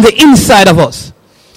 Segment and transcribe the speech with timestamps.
[0.00, 1.12] on the inside of us.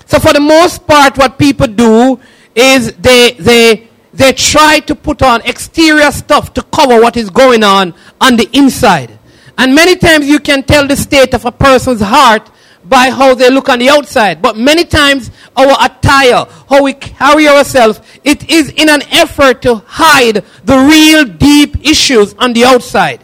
[0.05, 2.19] So for the most part, what people do
[2.54, 7.64] is they, they, they try to put on exterior stuff to cover what is going
[7.64, 9.18] on on the inside.
[9.57, 12.52] And many times you can tell the state of a person's heart
[12.84, 14.42] by how they look on the outside.
[14.42, 19.75] But many times our attire, how we carry ourselves, it is in an effort to
[19.86, 23.23] hide the real deep issues on the outside.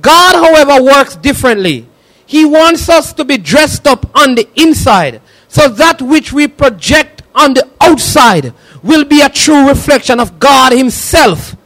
[0.00, 1.87] God, however, works differently.
[2.28, 5.22] He wants us to be dressed up on the inside.
[5.48, 10.72] So that which we project on the outside will be a true reflection of God
[10.72, 11.56] Himself,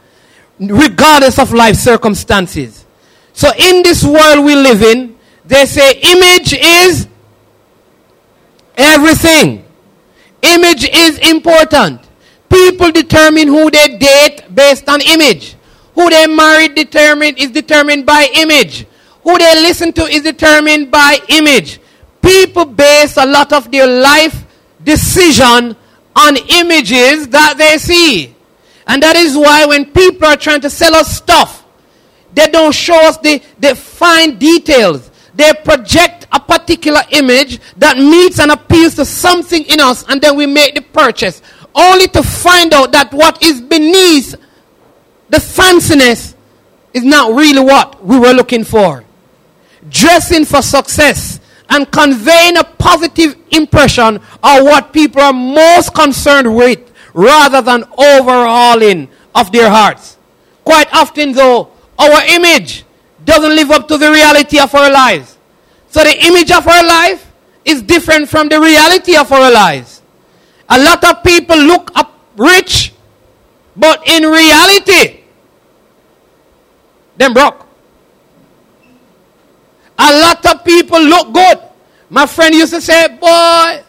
[0.57, 2.85] regardless of life circumstances.
[3.33, 7.09] So in this world we live in, they say image is
[8.77, 9.65] everything.
[10.41, 11.99] Image is important.
[12.47, 15.57] People determine who they date based on image.
[15.95, 18.87] Who they marry determined is determined by image.
[19.23, 21.79] Who they listen to is determined by image.
[22.21, 24.45] People base a lot of their life
[24.83, 25.75] decision
[26.15, 28.35] on images that they see.
[28.85, 31.65] And that is why when people are trying to sell us stuff,
[32.33, 35.09] they don't show us the, the fine details.
[35.35, 40.35] They project a particular image that meets and appeals to something in us, and then
[40.35, 41.41] we make the purchase,
[41.73, 44.35] only to find out that what is beneath
[45.29, 46.35] the fanciness
[46.93, 49.03] is not really what we were looking for.
[49.89, 51.39] Dressing for success
[51.69, 56.79] and conveying a positive impression are what people are most concerned with
[57.13, 60.17] rather than overhauling of their hearts.
[60.63, 62.85] Quite often, though, our image
[63.25, 65.37] doesn't live up to the reality of our lives.
[65.89, 67.31] So the image of our life
[67.65, 70.01] is different from the reality of our lives.
[70.69, 72.93] A lot of people look up rich,
[73.75, 75.21] but in reality,
[77.17, 77.62] them broke.
[80.03, 81.59] A lot of people look good.
[82.09, 83.83] My friend used to say, boy,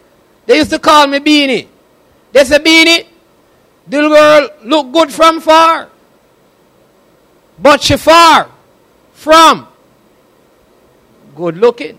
[0.47, 1.67] they used to call me Beanie.
[2.31, 3.07] They said, Beanie,
[3.89, 5.89] the girl look good from far.
[7.59, 8.49] But she far
[9.13, 9.67] from
[11.35, 11.99] good looking.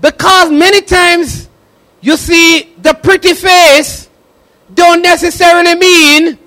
[0.00, 1.48] Because many times
[2.02, 4.10] you see the pretty face
[4.74, 6.38] don't necessarily mean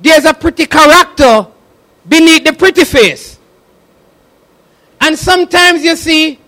[0.00, 1.46] there's a pretty character
[2.06, 3.33] beneath the pretty face.
[5.04, 6.38] And sometimes you see,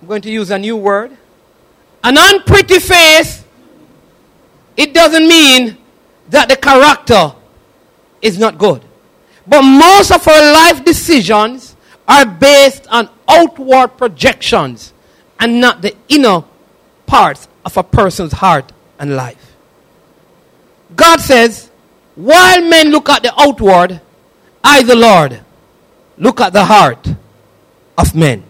[0.00, 1.10] I'm going to use a new word,
[2.04, 3.42] an unpretty face,
[4.76, 5.76] it doesn't mean
[6.28, 7.34] that the character
[8.22, 8.84] is not good.
[9.44, 11.74] But most of our life decisions
[12.06, 14.92] are based on outward projections
[15.40, 16.44] and not the inner
[17.06, 18.70] parts of a person's heart
[19.00, 19.56] and life.
[20.94, 21.72] God says,
[22.14, 24.00] while men look at the outward,
[24.62, 25.40] I, the Lord,
[26.18, 27.16] look at the heart
[27.98, 28.44] of men.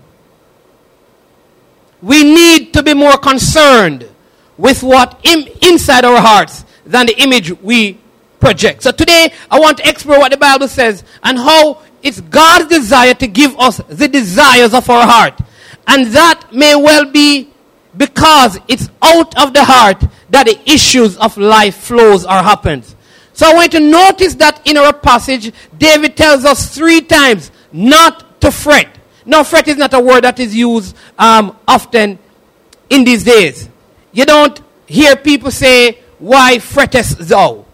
[2.00, 4.09] We need to be more concerned
[4.56, 7.98] with what Im- inside our hearts than the image we
[8.38, 8.82] project.
[8.82, 13.14] So today I want to explore what the Bible says and how it's God's desire
[13.14, 15.41] to give us the desires of our heart.
[15.87, 17.50] And that may well be
[17.97, 22.94] because it's out of the heart that the issues of life flows or happens.
[23.32, 27.50] So I want you to notice that in our passage, David tells us three times
[27.72, 28.97] not to fret.
[29.28, 32.19] Now, fret is not a word that is used um, often
[32.89, 33.69] in these days.
[34.11, 37.67] You don't hear people say, Why frettest thou?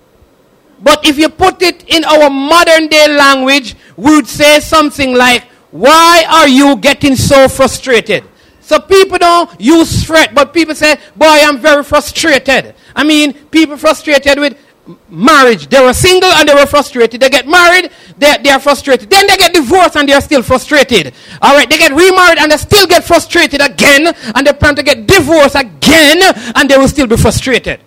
[0.81, 5.45] But if you put it in our modern day language, we would say something like,
[5.71, 8.25] Why are you getting so frustrated?
[8.61, 12.75] So people don't use fret, but people say, Boy, I'm very frustrated.
[12.97, 14.59] I mean, people frustrated with
[15.09, 15.69] marriage.
[15.69, 17.21] They were single and they were frustrated.
[17.21, 19.11] They get married, they, they are frustrated.
[19.11, 21.15] Then they get divorced and they are still frustrated.
[21.41, 24.83] All right, they get remarried and they still get frustrated again, and they plan to
[24.83, 26.21] get divorced again,
[26.55, 27.81] and they will still be frustrated.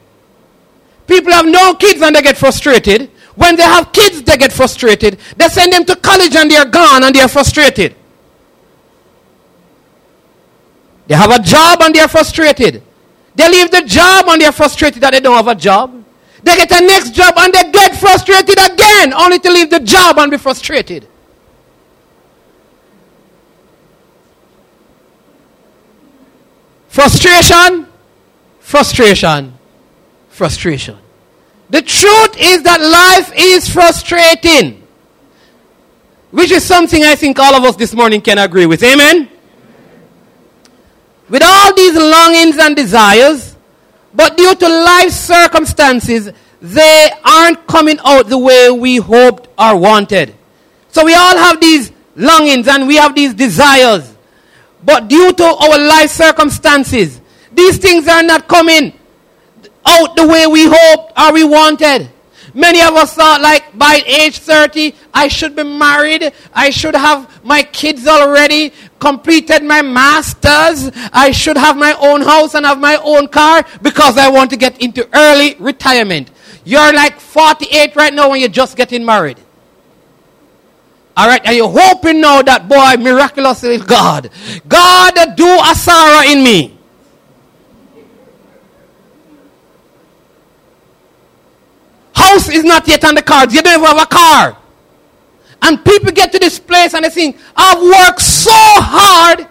[1.08, 3.10] People have no kids and they get frustrated.
[3.36, 5.20] When they have kids, they get frustrated.
[5.38, 7.96] They send them to college and they are gone and they are frustrated.
[11.08, 12.84] They have a job and they are frustrated.
[13.36, 15.97] They leave the job and they are frustrated that they don't have a job.
[16.48, 20.18] They get a next job and they get frustrated again, only to leave the job
[20.18, 21.06] and be frustrated.
[26.88, 27.88] Frustration,
[28.62, 29.58] frustration,
[30.30, 30.98] frustration.
[31.70, 34.88] The truth is that life is frustrating,
[36.32, 38.82] which is something I think all of us this morning can agree with.
[38.84, 39.28] Amen?
[41.28, 43.57] With all these longings and desires,
[44.18, 50.34] but due to life circumstances, they aren't coming out the way we hoped or wanted.
[50.90, 54.12] So we all have these longings and we have these desires.
[54.84, 57.22] But due to our life circumstances,
[57.52, 59.00] these things are not coming
[59.86, 62.10] out the way we hoped or we wanted.
[62.56, 66.34] Many of us thought, like, by age 30, I should be married.
[66.56, 70.92] I should have my kids already, completed my master's.
[71.14, 74.58] I should have my own house and have my own car because I want to
[74.58, 76.32] get into early retirement.
[76.64, 79.38] You're like 48 right now when you're just getting married.
[81.16, 84.30] All right, and you're hoping now that, boy, miraculously, God,
[84.68, 86.78] God, do a Sarah in me.
[92.14, 93.54] House is not yet on the cards.
[93.54, 94.58] You don't even have a car.
[95.68, 99.46] And people get to this place and they think, I've worked so hard,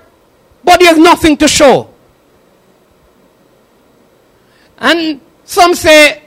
[0.64, 1.90] but there's nothing to show.
[4.78, 6.22] And some say,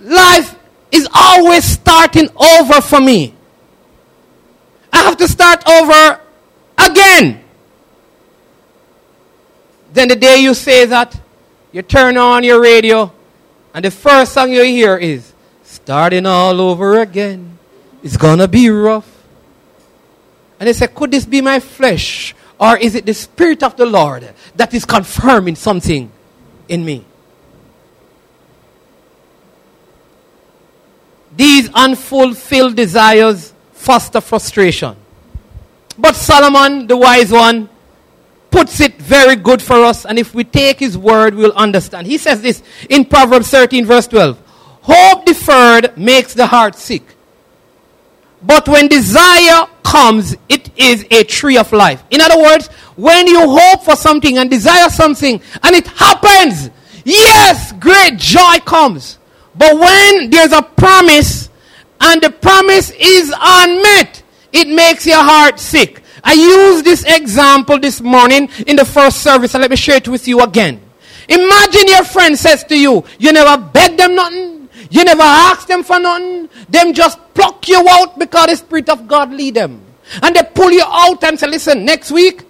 [0.00, 0.56] life
[0.90, 3.32] is always starting over for me.
[4.92, 6.20] I have to start over
[6.76, 7.44] again.
[9.92, 11.16] Then the day you say that,
[11.70, 13.12] you turn on your radio,
[13.72, 15.32] and the first song you hear is
[15.62, 17.59] starting all over again.
[18.02, 19.08] It's gonna be rough.
[20.58, 22.34] And they said, Could this be my flesh?
[22.58, 26.10] Or is it the Spirit of the Lord that is confirming something
[26.68, 27.04] in me?
[31.34, 34.96] These unfulfilled desires foster frustration.
[35.96, 37.68] But Solomon, the wise one,
[38.50, 40.04] puts it very good for us.
[40.04, 42.06] And if we take his word, we'll understand.
[42.06, 44.38] He says this in Proverbs 13, verse 12
[44.82, 47.02] Hope deferred makes the heart sick.
[48.42, 52.02] But when desire comes, it is a tree of life.
[52.10, 56.70] In other words, when you hope for something and desire something and it happens,
[57.04, 59.18] yes, great joy comes.
[59.54, 61.50] But when there's a promise
[62.00, 64.22] and the promise is unmet,
[64.52, 66.02] it makes your heart sick.
[66.22, 70.08] I used this example this morning in the first service, and let me share it
[70.08, 70.80] with you again.
[71.28, 74.59] Imagine your friend says to you, You never beg them nothing,
[74.90, 79.06] you never ask them for nothing, them just pluck you out because the Spirit of
[79.06, 79.80] God lead them.
[80.22, 82.42] And they pull you out and say, Listen, next week,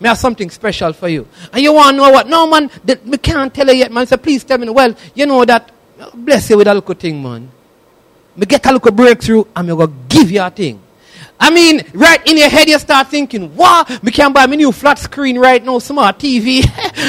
[0.00, 1.26] me have something special for you.
[1.52, 2.28] And you want to know what?
[2.28, 4.06] No, man, that, me can't tell you yet, man.
[4.06, 5.72] So please tell me, well, you know that,
[6.14, 7.50] bless you with a little thing, man.
[8.36, 10.80] Me get a little breakthrough, and me go give you a thing.
[11.40, 14.72] I mean, right in your head, you start thinking, wow, me can buy me new
[14.72, 16.64] flat screen right now, smart TV.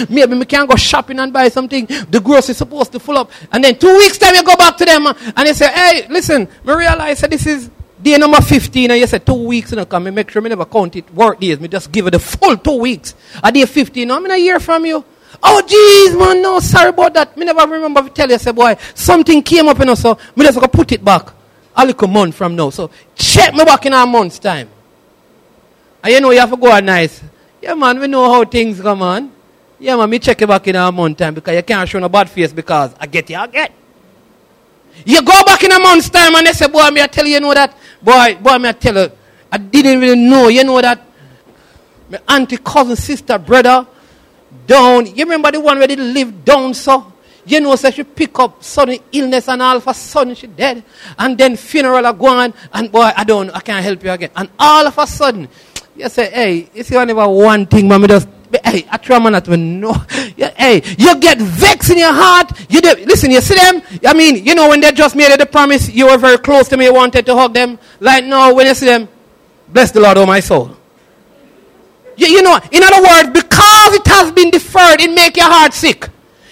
[0.09, 1.85] Maybe me can go shopping and buy something.
[1.85, 3.31] The grocery supposed to full up.
[3.51, 6.07] And then two weeks time, you go back to them uh, and you say, hey,
[6.09, 7.71] listen, me realize that this is
[8.01, 10.49] day number 15 and you say two weeks, you know, come me make sure me
[10.49, 11.59] never count it work days.
[11.59, 13.15] Me just give it the full two weeks.
[13.43, 15.03] A day 15, no, I'm not hear from you.
[15.41, 17.35] Oh, jeez, man, no, sorry about that.
[17.35, 20.45] Me never remember to tell you, say, boy, something came up, you know, so me
[20.45, 21.33] just go put it back
[21.81, 22.69] a little month from now.
[22.69, 24.69] So check me back in a month's time.
[26.03, 27.21] And you know you have to go a nice.
[27.61, 29.31] Yeah, man, we know how things come on.
[29.79, 32.09] Yeah, man, me check you back in a month time because you can't show no
[32.09, 33.71] bad face because I get you, I get.
[35.05, 37.33] You go back in a month's time and they say, boy, me I tell you,
[37.33, 39.11] you know that, boy, boy, me I tell you,
[39.51, 41.01] I didn't really know, you know that,
[42.09, 43.87] my auntie, cousin, sister, brother,
[44.67, 47.13] down, you remember the one where they live down so?
[47.45, 50.83] You know, so she pick up sudden illness and all a sudden she dead.
[51.17, 54.31] And then funeral are going and boy, I don't, I can't help you again.
[54.35, 55.47] And all of a sudden,
[55.95, 58.27] you say, hey, you see, never one thing, mommy just,
[58.63, 59.93] hey, I try not to know.
[60.59, 62.51] Hey, you get vexed in your heart.
[62.69, 63.81] You do, listen, you see them?
[64.05, 66.77] I mean, you know, when they just made the promise, you were very close to
[66.77, 67.79] me, you wanted to hug them.
[67.99, 69.07] Like now, when you see them,
[69.69, 70.75] bless the Lord, oh my soul.
[72.17, 75.73] You, you know, in other words, because it has been deferred, it make your heart
[75.73, 76.09] sick.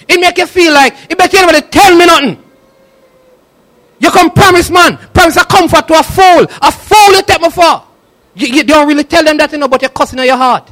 [0.09, 2.43] It make you feel like, it better anybody tell me nothing.
[3.99, 6.45] You can promise man, promise a comfort to a fool.
[6.61, 7.83] A fool you take me for.
[8.35, 10.71] You, you don't really tell them that, you know, but you're cussing in your heart.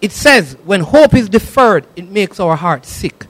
[0.00, 3.26] It says, when hope is deferred, it makes our heart sick.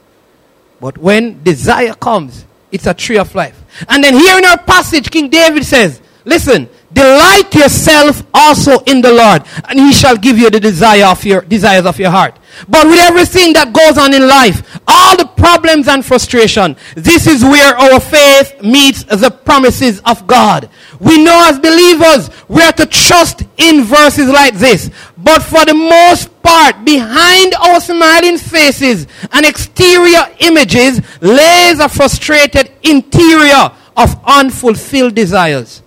[0.80, 3.62] But when desire comes, it's a tree of life.
[3.88, 9.12] And then here in our passage, King David says, listen, delight yourself also in the
[9.12, 12.38] Lord, and he shall give you the desire of your desires of your heart.
[12.68, 17.42] But with everything that goes on in life, all the problems and frustration, this is
[17.42, 20.68] where our faith meets the promises of God.
[21.00, 24.90] We know as believers, we are to trust in verses like this.
[25.16, 32.72] But for the most part, behind our smiling faces and exterior images lays a frustrated
[32.82, 35.82] interior of unfulfilled desires.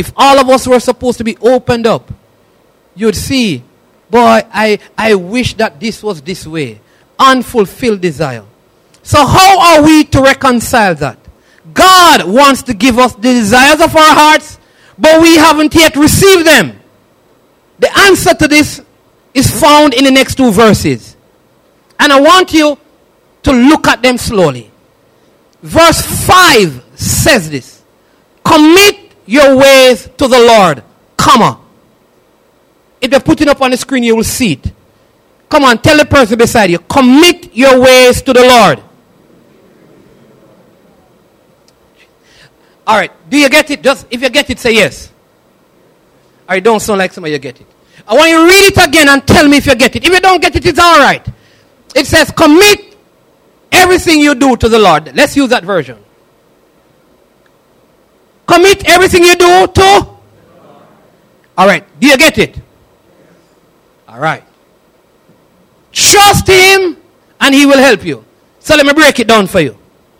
[0.00, 2.10] If all of us were supposed to be opened up,
[2.94, 3.62] you'd see
[4.10, 6.80] Boy, I, I wish that this was this way.
[7.18, 8.44] Unfulfilled desire.
[9.02, 11.18] So, how are we to reconcile that?
[11.72, 14.58] God wants to give us the desires of our hearts,
[14.98, 16.80] but we haven't yet received them.
[17.78, 18.82] The answer to this
[19.32, 21.16] is found in the next two verses.
[21.98, 22.76] And I want you
[23.44, 24.70] to look at them slowly.
[25.62, 27.82] Verse 5 says this
[28.44, 28.99] Commit
[29.30, 30.82] your ways to the Lord,
[31.16, 31.60] comma.
[33.00, 34.72] If they're putting up on the screen, you will see it.
[35.48, 38.82] Come on, tell the person beside you, commit your ways to the Lord.
[42.84, 43.84] All right, do you get it?
[43.84, 45.12] Just if you get it, say yes.
[46.48, 47.66] I don't sound like somebody you get it.
[48.08, 50.04] I want you to read it again and tell me if you get it.
[50.04, 51.24] If you don't get it, it's all right.
[51.94, 52.96] It says, commit
[53.70, 55.14] everything you do to the Lord.
[55.14, 56.04] Let's use that version.
[58.50, 60.08] Commit everything you do to.
[61.56, 61.84] All right.
[62.00, 62.60] Do you get it?
[64.08, 64.42] All right.
[65.92, 66.96] Trust Him
[67.40, 68.24] and He will help you.
[68.58, 69.78] So let me break it down for you.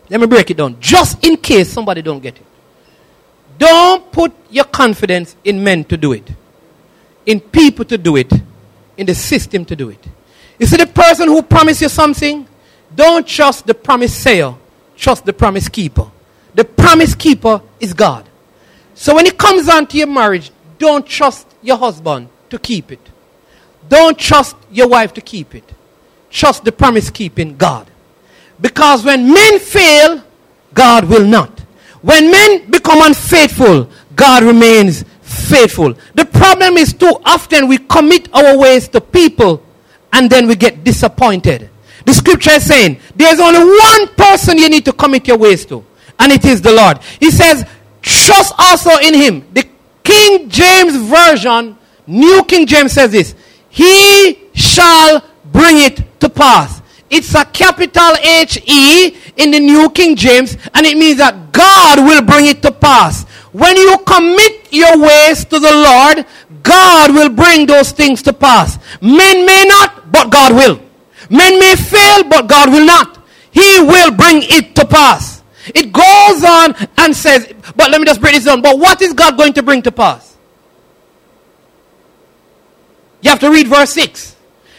[0.08, 0.76] Let me break it down.
[0.78, 2.46] Just in case somebody don't get it.
[3.58, 6.30] Don't put your confidence in men to do it,
[7.26, 8.32] in people to do it,
[8.96, 10.06] in the system to do it.
[10.58, 12.46] You see, the person who promised you something,
[12.94, 14.54] don't trust the promise sayer,
[14.96, 16.10] trust the promise keeper.
[16.54, 18.28] The promise keeper is God.
[18.95, 23.00] So when it comes on to your marriage, don't trust your husband to keep it.
[23.88, 25.64] Don't trust your wife to keep it.
[26.30, 27.90] Trust the promise keeping God.
[28.61, 30.23] Because when men fail,
[30.75, 31.61] God will not.
[32.02, 35.95] When men become unfaithful, God remains faithful.
[36.14, 39.62] The problem is too often we commit our ways to people
[40.12, 41.71] and then we get disappointed.
[42.04, 45.85] The scripture is saying there's only one person you need to commit your ways to,
[46.20, 46.98] and it is the Lord.
[47.18, 47.66] He says,
[48.02, 49.46] trust also in him.
[49.52, 49.66] The
[50.04, 53.34] King James Version, New King James says this
[53.68, 56.82] He shall bring it to pass.
[57.08, 61.98] It's a capital H E in the New King James, and it means that God
[61.98, 63.24] will bring it to pass.
[63.52, 66.24] When you commit your ways to the Lord,
[66.62, 68.78] God will bring those things to pass.
[69.00, 70.80] Men may not, but God will.
[71.30, 73.26] Men may fail, but God will not.
[73.50, 75.39] He will bring it to pass.
[75.74, 78.62] It goes on and says, but let me just break this down.
[78.62, 80.36] But what is God going to bring to pass?
[83.22, 84.36] You have to read verse 6.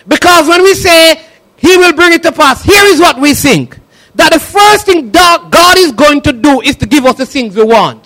[0.08, 1.26] Because when we say
[1.62, 2.64] he will bring it to pass.
[2.64, 3.78] Here is what we think.
[4.16, 7.26] That the first thing that God is going to do is to give us the
[7.26, 8.04] things we want.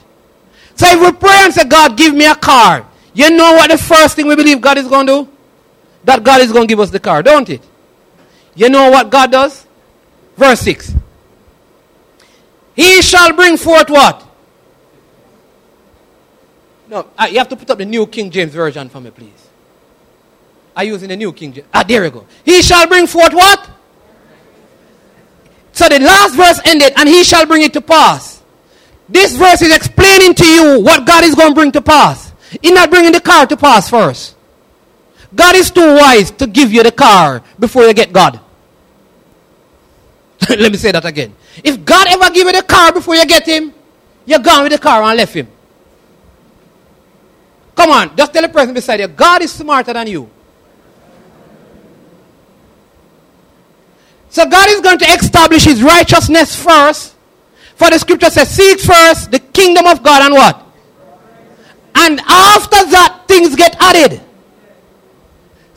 [0.75, 3.77] So if we pray and say, God, give me a car, you know what the
[3.77, 5.30] first thing we believe God is going to do?
[6.04, 7.62] That God is going to give us the car, don't it?
[8.56, 9.65] You know what God does?
[10.36, 10.94] Verse 6.
[12.75, 14.24] He shall bring forth what?
[16.88, 19.50] No, uh, you have to put up the New King James Version for me, please.
[20.75, 21.67] I use in the New King James.
[21.74, 22.25] Ah, there we go.
[22.44, 23.70] He shall bring forth what?
[25.72, 28.41] So the last verse ended, and he shall bring it to pass.
[29.08, 32.34] This verse is explaining to you what God is going to bring to pass.
[32.62, 34.36] He's not bringing the car to pass first.
[35.34, 38.39] God is too wise to give you the car before you get God.
[40.50, 41.36] Let me say that again.
[41.64, 43.74] If God ever give you the car before you get him,
[44.26, 45.48] you're gone with the car and left him.
[47.76, 50.30] Come on, just tell the person beside you, God is smarter than you.
[54.30, 57.16] So God is going to establish his righteousness first.
[57.76, 60.62] For the scripture says, seek first the kingdom of God and what?
[61.96, 64.22] And after that, things get added.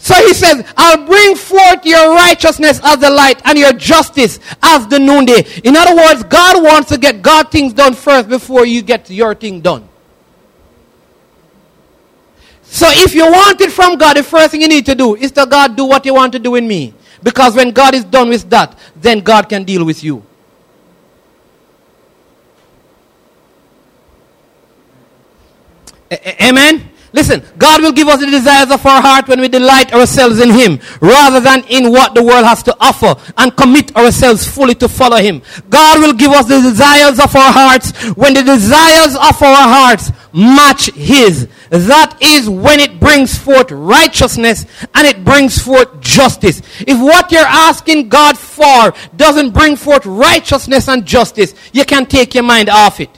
[0.09, 4.87] So he says, I'll bring forth your righteousness as the light and your justice as
[4.89, 5.45] the noonday.
[5.65, 9.35] In other words, God wants to get God things done first before you get your
[9.35, 9.87] thing done.
[12.63, 15.31] So if you want it from God, the first thing you need to do is
[15.33, 16.95] to God do what you want to do in me.
[17.23, 20.25] Because when God is done with that, then God can deal with you.
[26.11, 26.93] A- Amen?
[27.13, 30.51] Listen, God will give us the desires of our heart when we delight ourselves in
[30.51, 34.89] Him rather than in what the world has to offer and commit ourselves fully to
[34.89, 35.41] follow Him.
[35.71, 40.13] God will give us the desires of our hearts when the desires of our hearts
[40.33, 41.49] match His.
[41.71, 46.61] That is when it brings forth righteousness and it brings forth justice.
[46.81, 52.35] If what you're asking God for doesn't bring forth righteousness and justice, you can take
[52.35, 53.11] your mind off it.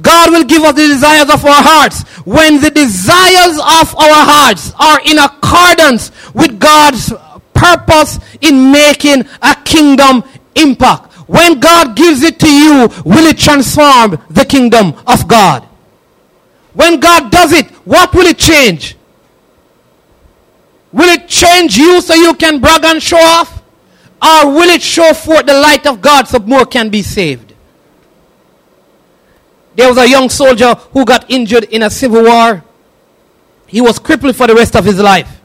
[0.00, 4.72] God will give us the desires of our hearts when the desires of our hearts
[4.78, 7.12] are in accordance with God's
[7.54, 11.12] purpose in making a kingdom impact.
[11.28, 15.64] When God gives it to you, will it transform the kingdom of God?
[16.72, 18.96] When God does it, what will it change?
[20.92, 23.62] Will it change you so you can brag and show off?
[24.22, 27.49] Or will it show forth the light of God so more can be saved?
[29.80, 32.62] There was a young soldier who got injured in a civil war.
[33.66, 35.40] he was crippled for the rest of his life.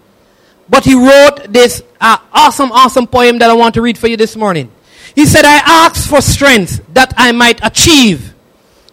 [0.68, 4.18] But he wrote this uh, awesome, awesome poem that I want to read for you
[4.18, 4.70] this morning.
[5.16, 8.34] He said, I asked for strength that I might achieve.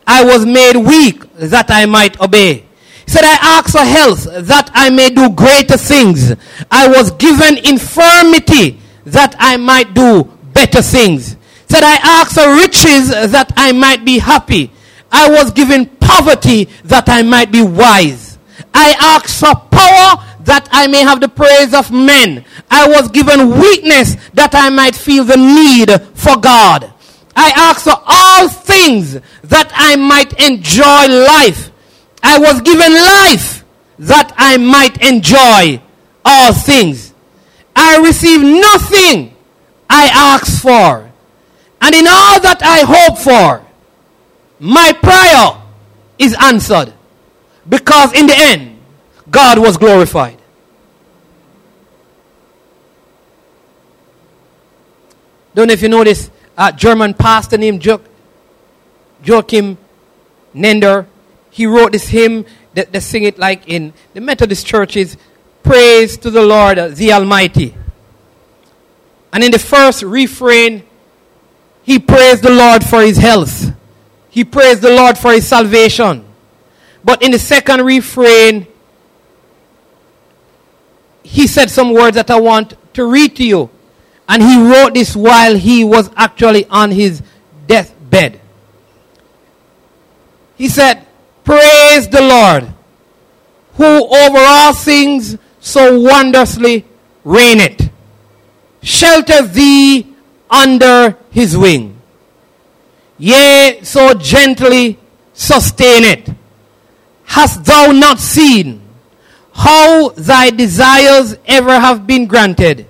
[0.06, 2.64] I was made weak that I might obey.
[3.04, 6.36] He said, I asked for health that I may do greater things.
[6.70, 10.22] I was given infirmity that I might do
[10.52, 11.32] better things.
[11.32, 14.70] He said, I asked for riches that I might be happy.
[15.12, 18.38] I was given poverty that I might be wise.
[18.74, 22.44] I asked for power that I may have the praise of men.
[22.70, 26.92] I was given weakness that I might feel the need for God.
[27.36, 29.14] I asked for all things
[29.44, 31.70] that I might enjoy life.
[32.22, 33.64] I was given life
[33.98, 35.82] that I might enjoy
[36.24, 37.12] all things.
[37.74, 39.36] I received nothing
[39.88, 41.10] I asked for.
[41.80, 43.66] And in all that I hope for,
[44.62, 45.60] my prayer
[46.20, 46.94] is answered.
[47.68, 48.78] Because in the end,
[49.28, 50.40] God was glorified.
[55.52, 56.30] Don't know if you know this
[56.76, 58.00] German pastor named jo-
[59.24, 59.76] Joachim
[60.54, 61.06] Neander.
[61.50, 65.16] He wrote this hymn that they sing it like in the Methodist churches
[65.64, 67.74] Praise to the Lord, the Almighty.
[69.32, 70.84] And in the first refrain,
[71.82, 73.72] he praised the Lord for his health.
[74.32, 76.24] He praised the Lord for his salvation.
[77.04, 78.66] But in the second refrain,
[81.22, 83.68] he said some words that I want to read to you.
[84.26, 87.22] And he wrote this while he was actually on his
[87.66, 88.40] deathbed.
[90.56, 91.06] He said,
[91.44, 92.72] Praise the Lord,
[93.74, 96.86] who over all things so wondrously
[97.22, 97.90] reigneth.
[98.82, 100.06] Shelter thee
[100.48, 102.01] under his wing.
[103.22, 104.98] Yea, so gently
[105.32, 106.28] sustain it.
[107.22, 108.82] Hast thou not seen
[109.52, 112.84] how thy desires ever have been granted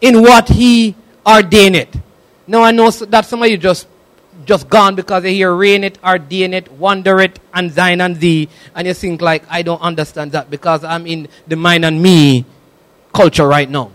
[0.00, 1.94] in what he ordained it?
[2.48, 3.86] Now I know that some of you just
[4.44, 8.48] just gone because they hear reign it, ordain it, wonder it, and thine and thee,
[8.74, 12.44] and you think like I don't understand that because I'm in the mine and me
[13.12, 13.92] culture right now.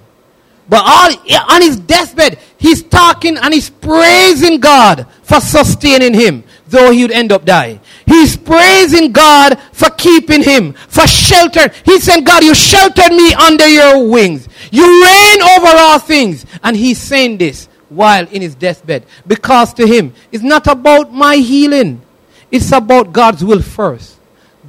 [0.70, 1.12] But all,
[1.50, 7.12] on his deathbed, he's talking and he's praising God for sustaining him, though he would
[7.12, 7.80] end up dying.
[8.08, 11.70] He's praising God for keeping him, for shelter.
[11.86, 14.48] He said, God, you sheltered me under your wings.
[14.72, 16.46] You reign over all things.
[16.64, 19.06] And he's saying this while in his deathbed.
[19.28, 22.02] Because to him, it's not about my healing.
[22.50, 24.18] It's about God's will first.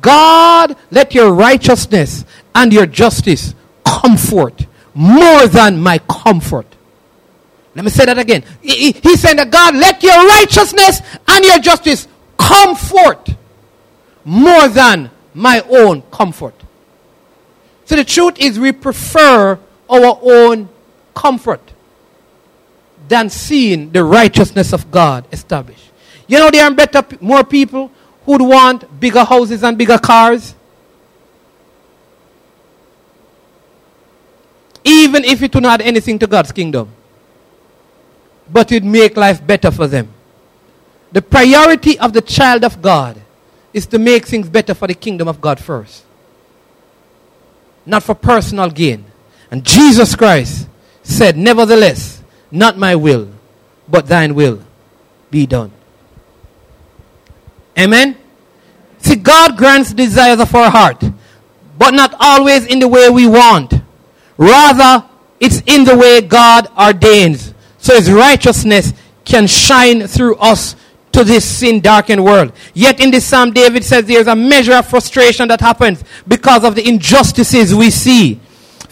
[0.01, 3.55] God, let your righteousness and your justice
[3.87, 6.67] comfort more than my comfort.
[7.75, 8.45] Let me say that again.
[8.63, 12.07] He, he said that God, let your righteousness and your justice
[12.39, 13.29] comfort
[14.25, 16.55] more than my own comfort.
[17.85, 19.59] So the truth is, we prefer
[19.91, 20.69] our own
[21.15, 21.73] comfort
[23.09, 25.91] than seeing the righteousness of God established.
[26.27, 27.91] You know, there are better, more people
[28.25, 30.55] who'd want bigger houses and bigger cars.
[34.85, 36.89] Even if it would not add anything to God's kingdom.
[38.55, 40.09] But it make life better for them.
[41.11, 43.21] The priority of the child of God
[43.73, 46.05] is to make things better for the kingdom of God first.
[47.85, 49.07] Not for personal gain.
[49.51, 50.69] And Jesus Christ
[51.03, 53.29] said, Nevertheless, not my will,
[53.88, 54.61] but thine will
[55.33, 55.73] be done.
[57.77, 58.17] Amen?
[58.99, 61.03] See, God grants desires of our heart,
[61.77, 63.75] but not always in the way we want.
[64.37, 65.05] Rather,
[65.40, 67.54] it's in the way God ordains.
[67.85, 68.94] So his righteousness
[69.27, 70.75] can shine through us
[71.12, 72.55] to this sin darkened world.
[72.73, 76.77] Yet in this psalm, David says there's a measure of frustration that happens because of
[76.77, 78.40] the injustices we see.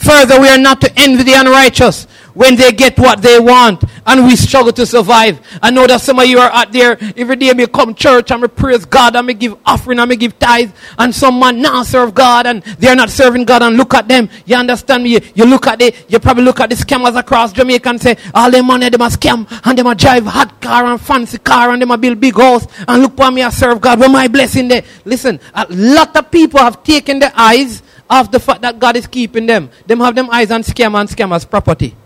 [0.02, 4.24] Further, we are not to envy the unrighteous when they get what they want and
[4.26, 5.40] we struggle to survive.
[5.62, 8.42] I know that some of you are out there every day me come church and
[8.42, 11.84] me praise God and me give offering and me give tithe and some man now
[11.84, 14.28] serve God and they are not serving God and look at them.
[14.44, 15.10] You understand me?
[15.10, 18.16] You, you look at it, you probably look at the scammers across Jamaica and say,
[18.34, 21.70] all them money them a scam and them a drive hot car and fancy car
[21.70, 24.00] and them a build big house and look for me I serve God.
[24.00, 24.82] Where my blessing there?
[25.04, 29.06] Listen, a lot of people have taken their eyes off the fact that God is
[29.06, 29.70] keeping them.
[29.86, 31.96] Them have them eyes on scam and scammers property.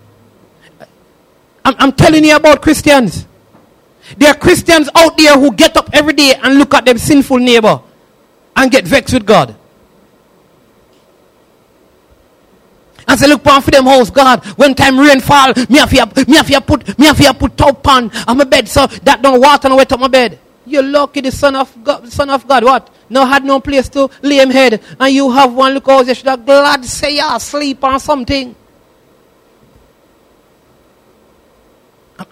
[1.65, 3.27] I'm, I'm telling you about Christians.
[4.17, 7.39] There are Christians out there who get up every day and look at them sinful
[7.39, 7.81] neighbor
[8.55, 9.57] and get vexed with God.
[13.09, 14.45] And say, look pan for them house, God.
[14.57, 17.57] When time rain fall, me have to, me have to put, me have to put
[17.57, 20.39] top pan on my bed so that don't water no wet up my bed.
[20.67, 22.91] You're lucky the son of God, son of God, what?
[23.09, 24.83] No had no place to lay him head.
[24.99, 28.55] And you have one look out, you should have glad say you asleep on something.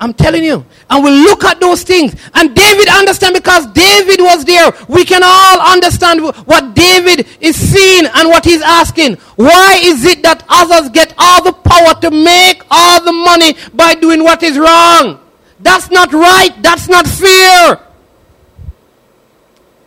[0.01, 0.65] I'm telling you.
[0.89, 2.15] And we look at those things.
[2.35, 4.73] And David understand because David was there.
[4.89, 9.17] We can all understand what David is seeing and what he's asking.
[9.37, 13.95] Why is it that others get all the power to make all the money by
[13.95, 15.21] doing what is wrong?
[15.61, 16.51] That's not right.
[16.63, 17.94] That's not fair.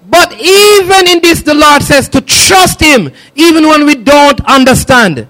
[0.10, 5.28] But even in this, the Lord says to trust Him, even when we don't understand.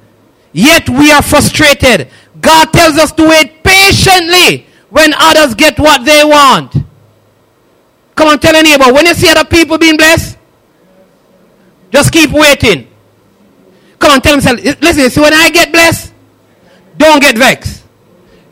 [0.53, 2.09] Yet we are frustrated.
[2.39, 6.75] God tells us to wait patiently when others get what they want.
[8.15, 8.93] Come on, tell a neighbor.
[8.93, 10.37] When you see other people being blessed,
[11.91, 12.87] just keep waiting.
[13.99, 16.13] Come on, tell them, listen, see when I get blessed,
[16.97, 17.83] don't get vexed.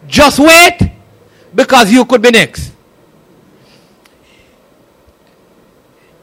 [0.07, 0.79] Just wait
[1.53, 2.74] because you could be next.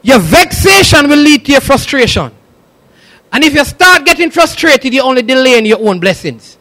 [0.03, 2.31] Your vexation will lead to your frustration.
[3.31, 6.57] And if you start getting frustrated, you're only delaying your own blessings.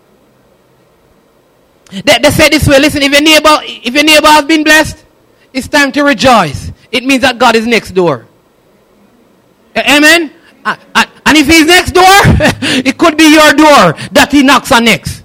[1.91, 5.05] They, they say this way, listen, if your neighbor, if your neighbor has been blessed,
[5.53, 6.73] it's time to rejoice.
[6.91, 8.27] It means that God is next door.
[9.77, 10.33] Amen?
[10.65, 12.03] And if he's next door,
[12.85, 15.25] it could be your door that he knocks on next.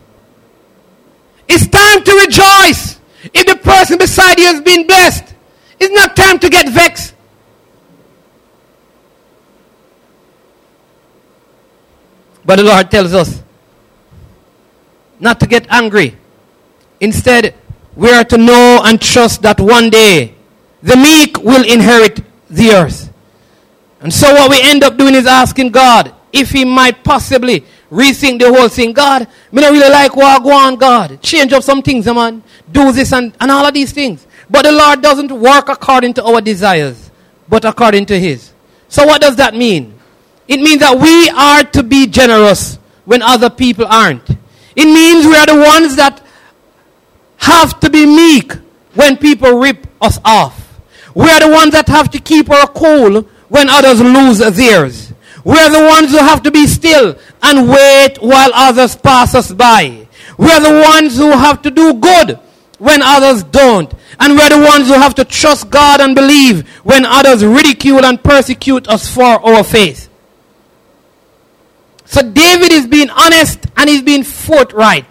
[1.47, 2.99] It's time to rejoice.
[3.34, 5.36] If the person beside you has been blessed,
[5.80, 7.13] it's not time to get vexed.
[12.47, 13.43] But the Lord tells us
[15.19, 16.17] not to get angry.
[17.01, 17.53] Instead,
[17.93, 20.33] we are to know and trust that one day
[20.81, 23.12] the meek will inherit the earth.
[23.99, 28.39] And so what we end up doing is asking God if he might possibly rethink
[28.39, 28.93] the whole thing.
[28.93, 31.21] God, me don't really like what I go on, God.
[31.21, 32.41] Change up some things, man.
[32.71, 34.25] Do this and, and all of these things.
[34.49, 37.12] But the Lord doesn't work according to our desires,
[37.49, 38.53] but according to his.
[38.88, 39.96] So what does that mean?
[40.47, 44.29] It means that we are to be generous when other people aren't.
[44.75, 46.21] It means we are the ones that
[47.38, 48.53] have to be meek
[48.93, 50.79] when people rip us off.
[51.13, 55.13] We are the ones that have to keep our cool when others lose theirs.
[55.43, 59.51] We are the ones who have to be still and wait while others pass us
[59.51, 60.07] by.
[60.38, 62.39] We are the ones who have to do good
[62.77, 63.93] when others don't.
[64.19, 68.21] And we're the ones who have to trust God and believe when others ridicule and
[68.21, 70.06] persecute us for our faith.
[72.07, 75.05] So David is being honest and he's being forthright.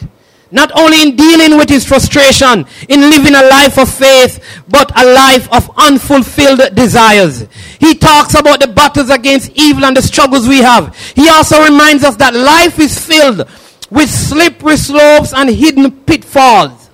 [0.51, 5.05] Not only in dealing with his frustration, in living a life of faith, but a
[5.05, 7.47] life of unfulfilled desires.
[7.79, 10.97] He talks about the battles against evil and the struggles we have.
[11.15, 13.47] He also reminds us that life is filled
[13.91, 16.89] with slippery slopes and hidden pitfalls.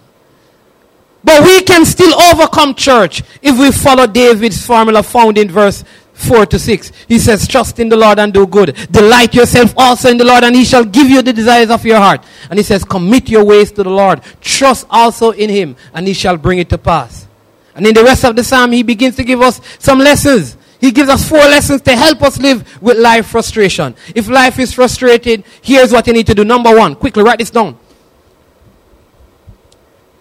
[1.22, 5.84] But we can still overcome church if we follow David's formula found in verse
[6.22, 6.92] 4 to 6.
[7.08, 8.74] He says, Trust in the Lord and do good.
[8.90, 11.98] Delight yourself also in the Lord, and he shall give you the desires of your
[11.98, 12.24] heart.
[12.50, 14.22] And he says, Commit your ways to the Lord.
[14.40, 17.26] Trust also in him, and he shall bring it to pass.
[17.74, 20.56] And in the rest of the psalm, he begins to give us some lessons.
[20.80, 23.94] He gives us four lessons to help us live with life frustration.
[24.14, 26.44] If life is frustrated, here's what you need to do.
[26.44, 27.78] Number one, quickly write this down.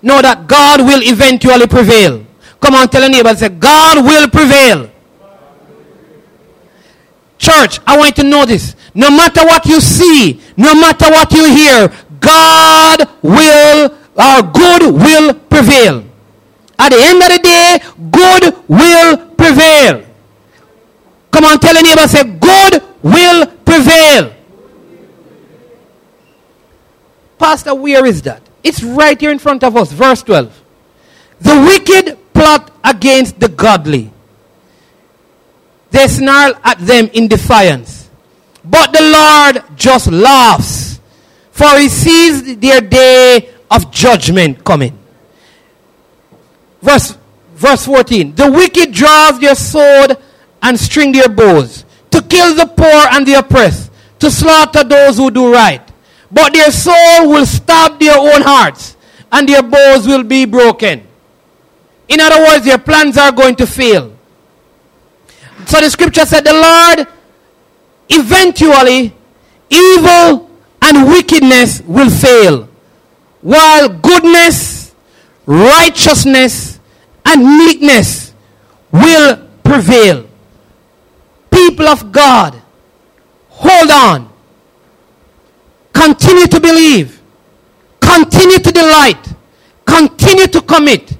[0.03, 2.25] Know that God will eventually prevail.
[2.59, 4.91] Come on, tell a neighbor, say, God will prevail.
[7.41, 8.75] Church, I want you to know this.
[8.93, 15.33] No matter what you see, no matter what you hear, God will, our good will
[15.33, 16.05] prevail.
[16.77, 17.79] At the end of the day,
[18.11, 20.05] good will prevail.
[21.31, 24.35] Come on, tell a neighbor, say, good will prevail.
[27.39, 28.43] Pastor, where is that?
[28.63, 30.61] It's right here in front of us, verse 12.
[31.39, 34.11] The wicked plot against the godly
[35.91, 38.09] they snarl at them in defiance.
[38.63, 40.99] But the Lord just laughs,
[41.51, 44.97] for he sees their day of judgment coming.
[46.81, 47.17] Verse,
[47.53, 48.35] verse 14.
[48.35, 50.17] The wicked draws their sword
[50.61, 55.31] and string their bows to kill the poor and the oppressed, to slaughter those who
[55.31, 55.81] do right.
[56.31, 58.95] But their soul will stab their own hearts,
[59.31, 61.07] and their bows will be broken.
[62.07, 64.15] In other words, their plans are going to fail.
[65.65, 67.07] So the scripture said, the Lord
[68.09, 69.13] eventually
[69.69, 70.49] evil
[70.81, 72.67] and wickedness will fail,
[73.41, 74.93] while goodness,
[75.45, 76.79] righteousness,
[77.25, 78.33] and meekness
[78.91, 80.27] will prevail.
[81.49, 82.61] People of God,
[83.49, 84.29] hold on.
[85.93, 87.21] Continue to believe.
[87.99, 89.33] Continue to delight.
[89.85, 91.17] Continue to commit.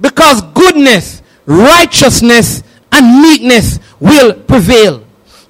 [0.00, 2.62] Because goodness, righteousness,
[2.96, 5.04] and meekness will prevail.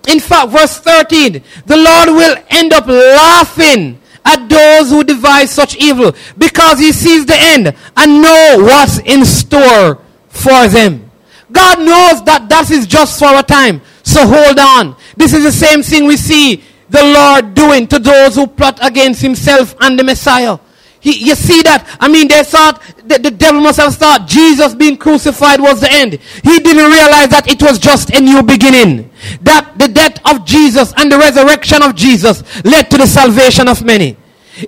[0.09, 5.77] In fact, verse 13, the Lord will end up laughing at those who devise such
[5.77, 11.11] evil because he sees the end and know what's in store for them.
[11.51, 13.81] God knows that that is just for a time.
[14.03, 14.97] So hold on.
[15.17, 19.23] This is the same thing we see the Lord doing to those who plot against
[19.23, 20.59] himself and the Messiah.
[21.07, 21.87] He, you see that?
[22.01, 25.93] I mean, they thought that the devil must have thought Jesus being crucified was the
[25.93, 26.15] end.
[26.15, 29.09] He didn't realize that it was just a new beginning.
[29.43, 33.85] That the death of Jesus and the resurrection of Jesus led to the salvation of
[33.85, 34.17] many.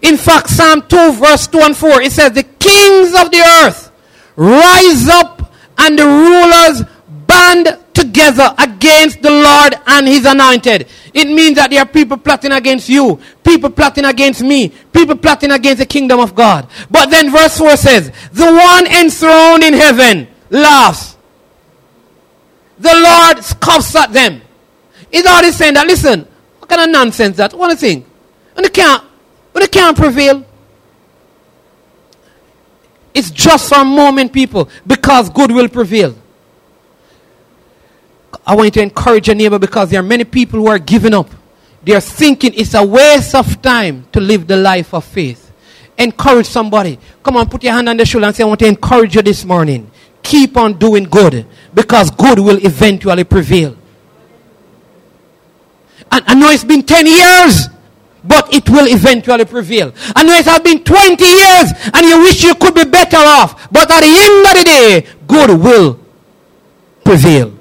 [0.01, 3.91] In fact, Psalm 2 verse 2 and 4, it says, the kings of the earth
[4.37, 6.85] rise up and the rulers
[7.27, 10.89] band together against the Lord and his anointed.
[11.13, 15.51] It means that there are people plotting against you, people plotting against me, people plotting
[15.51, 16.69] against the kingdom of God.
[16.91, 21.17] But then verse 4 says, the one enthroned in heaven laughs.
[22.79, 24.43] The Lord scoffs at them.
[25.11, 27.55] He's already saying that, listen, what kind of nonsense that?
[27.55, 28.07] What you think?
[28.55, 29.03] When they can't,
[29.53, 30.45] when they can't prevail.
[33.15, 36.15] It's just for a moment, people, because good will prevail.
[38.49, 41.13] I want you to encourage your neighbor because there are many people who are giving
[41.13, 41.29] up.
[41.85, 45.53] They are thinking it's a waste of time to live the life of faith.
[45.99, 46.99] Encourage somebody.
[47.23, 49.21] Come on, put your hand on the shoulder and say, I want to encourage you
[49.21, 49.91] this morning.
[50.23, 53.77] Keep on doing good because good will eventually prevail.
[56.11, 57.69] And I know it's been 10 years,
[58.25, 59.93] but it will eventually prevail.
[60.17, 63.71] I know it has been 20 years and you wish you could be better off,
[63.71, 66.01] but at the end of the day, good will
[67.05, 67.58] prevail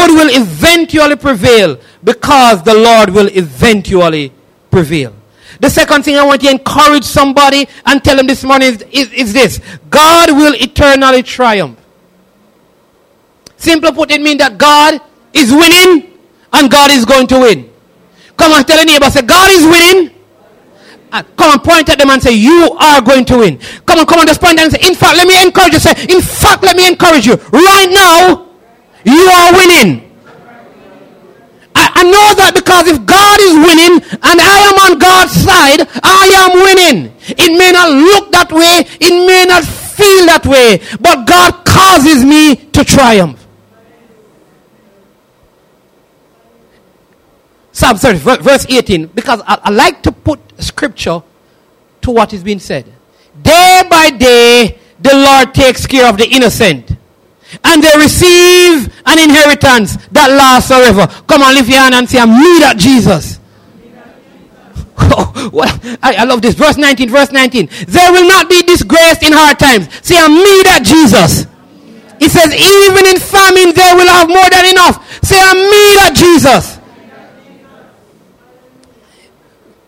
[0.00, 4.32] good will eventually prevail because the Lord will eventually
[4.70, 5.14] prevail.
[5.60, 9.12] The second thing I want to encourage somebody and tell them this morning is, is,
[9.12, 9.60] is this
[9.90, 11.78] God will eternally triumph.
[13.56, 15.00] Simply put, it means that God
[15.34, 16.18] is winning
[16.52, 17.70] and God is going to win.
[18.36, 20.16] Come on, tell a neighbor, say, God is winning.
[21.12, 23.58] Uh, come on, point at them and say, You are going to win.
[23.84, 25.80] Come on, come on, just point and say, In fact, let me encourage you.
[25.80, 27.34] Say, In fact, let me encourage you.
[27.34, 28.49] Right now,
[29.04, 30.06] you are winning.
[31.74, 35.88] I, I know that because if God is winning and I am on God's side,
[36.02, 37.14] I am winning.
[37.28, 42.24] It may not look that way, it may not feel that way, but God causes
[42.24, 43.46] me to triumph.
[47.72, 51.22] Psalm 30, verse 18, because I, I like to put scripture
[52.02, 52.92] to what is being said.
[53.40, 56.96] Day by day, the Lord takes care of the innocent
[57.64, 61.06] and they receive an inheritance that lasts forever.
[61.26, 63.38] Come on, lift your hand and say, I'm me that Jesus.
[65.12, 65.32] Oh,
[66.02, 66.54] I, I, love this.
[66.54, 67.68] Verse 19, verse 19.
[67.88, 69.88] There will not be disgrace in hard times.
[70.04, 71.46] Say, I'm me that Jesus.
[72.20, 75.00] He says, even in famine, they will have more than enough.
[75.24, 76.78] Say, I'm me that Jesus.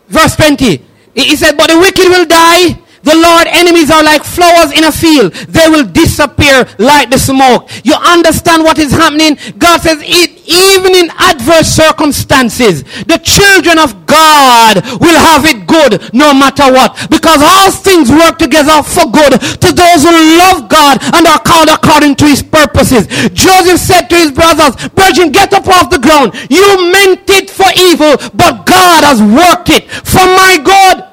[0.07, 0.83] Verse 20.
[1.13, 4.91] He said, but the wicked will die the Lord enemies are like flowers in a
[4.91, 5.33] field.
[5.51, 7.69] They will disappear like the smoke.
[7.83, 9.37] You understand what is happening?
[9.59, 16.33] God says even in adverse circumstances, the children of God will have it good no
[16.33, 16.95] matter what.
[17.09, 21.69] Because all things work together for good to those who love God and are called
[21.69, 23.07] according to his purposes.
[23.35, 26.33] Joseph said to his brothers, Brethren, get up off the ground.
[26.49, 31.12] You meant it for evil, but God has worked it for my good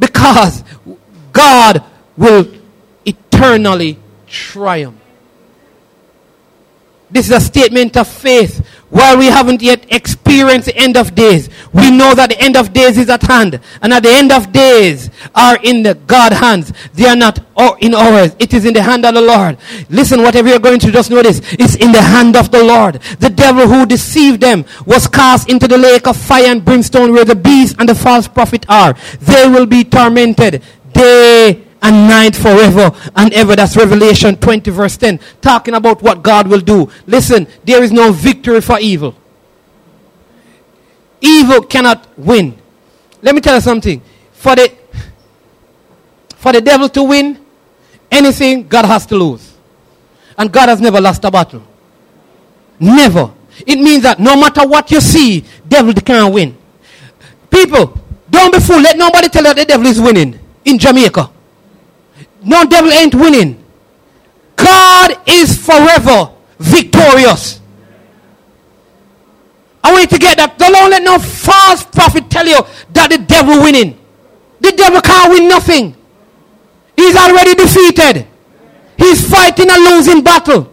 [0.00, 0.64] because
[1.32, 1.84] God
[2.16, 2.50] will
[3.04, 4.96] eternally triumph.
[7.10, 8.66] This is a statement of faith.
[8.90, 12.72] While we haven't yet experienced the end of days, we know that the end of
[12.72, 13.60] days is at hand.
[13.80, 16.72] And at the end of days are in the God hands.
[16.94, 17.38] They are not
[17.80, 18.34] in ours.
[18.40, 19.58] It is in the hand of the Lord.
[19.88, 21.40] Listen, whatever you're going to just this.
[21.52, 23.00] It's in the hand of the Lord.
[23.20, 27.24] The devil who deceived them was cast into the lake of fire and brimstone where
[27.24, 28.94] the beast and the false prophet are.
[29.20, 33.56] They will be tormented day and night forever and ever.
[33.56, 35.20] That's Revelation 20 verse 10.
[35.40, 36.88] Talking about what God will do.
[37.06, 39.14] Listen, there is no victory for evil.
[41.20, 42.56] Evil cannot win.
[43.22, 44.00] Let me tell you something.
[44.32, 44.72] For the,
[46.36, 47.44] for the devil to win
[48.10, 49.54] anything, God has to lose.
[50.38, 51.62] And God has never lost a battle.
[52.78, 53.32] Never.
[53.66, 56.56] It means that no matter what you see, devil can't win.
[57.50, 58.82] People, don't be fooled.
[58.82, 61.30] Let nobody tell you that the devil is winning in Jamaica.
[62.42, 63.62] No devil ain't winning.
[64.56, 67.60] God is forever victorious.
[69.82, 70.58] I want you to get that.
[70.58, 72.60] Don't let no false prophet tell you
[72.92, 73.98] that the devil winning.
[74.60, 75.96] The devil can't win nothing.
[76.96, 78.26] He's already defeated.
[78.98, 80.70] He's fighting a losing battle.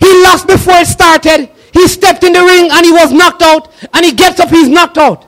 [0.00, 1.50] He lost before it started.
[1.72, 3.70] He stepped in the ring and he was knocked out.
[3.92, 5.26] And he gets up, he's knocked out.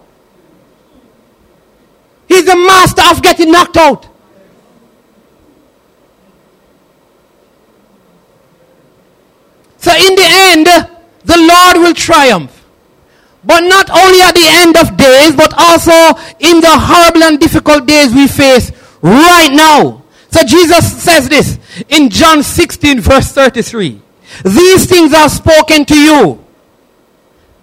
[2.28, 4.08] He's the master of getting knocked out.
[9.86, 12.50] So in the end, the Lord will triumph.
[13.44, 15.92] But not only at the end of days, but also
[16.40, 20.02] in the horrible and difficult days we face right now.
[20.32, 24.02] So Jesus says this in John 16 verse 33.
[24.42, 26.44] These things are spoken to you.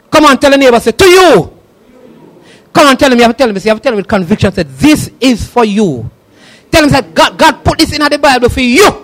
[0.10, 1.60] Come on, tell a neighbor, say, to you.
[2.72, 4.08] Come on, tell him, you have to tell him, you have to tell him with
[4.08, 6.10] conviction, say, this is for you.
[6.72, 9.03] Tell him that God, God put this in the Bible for you.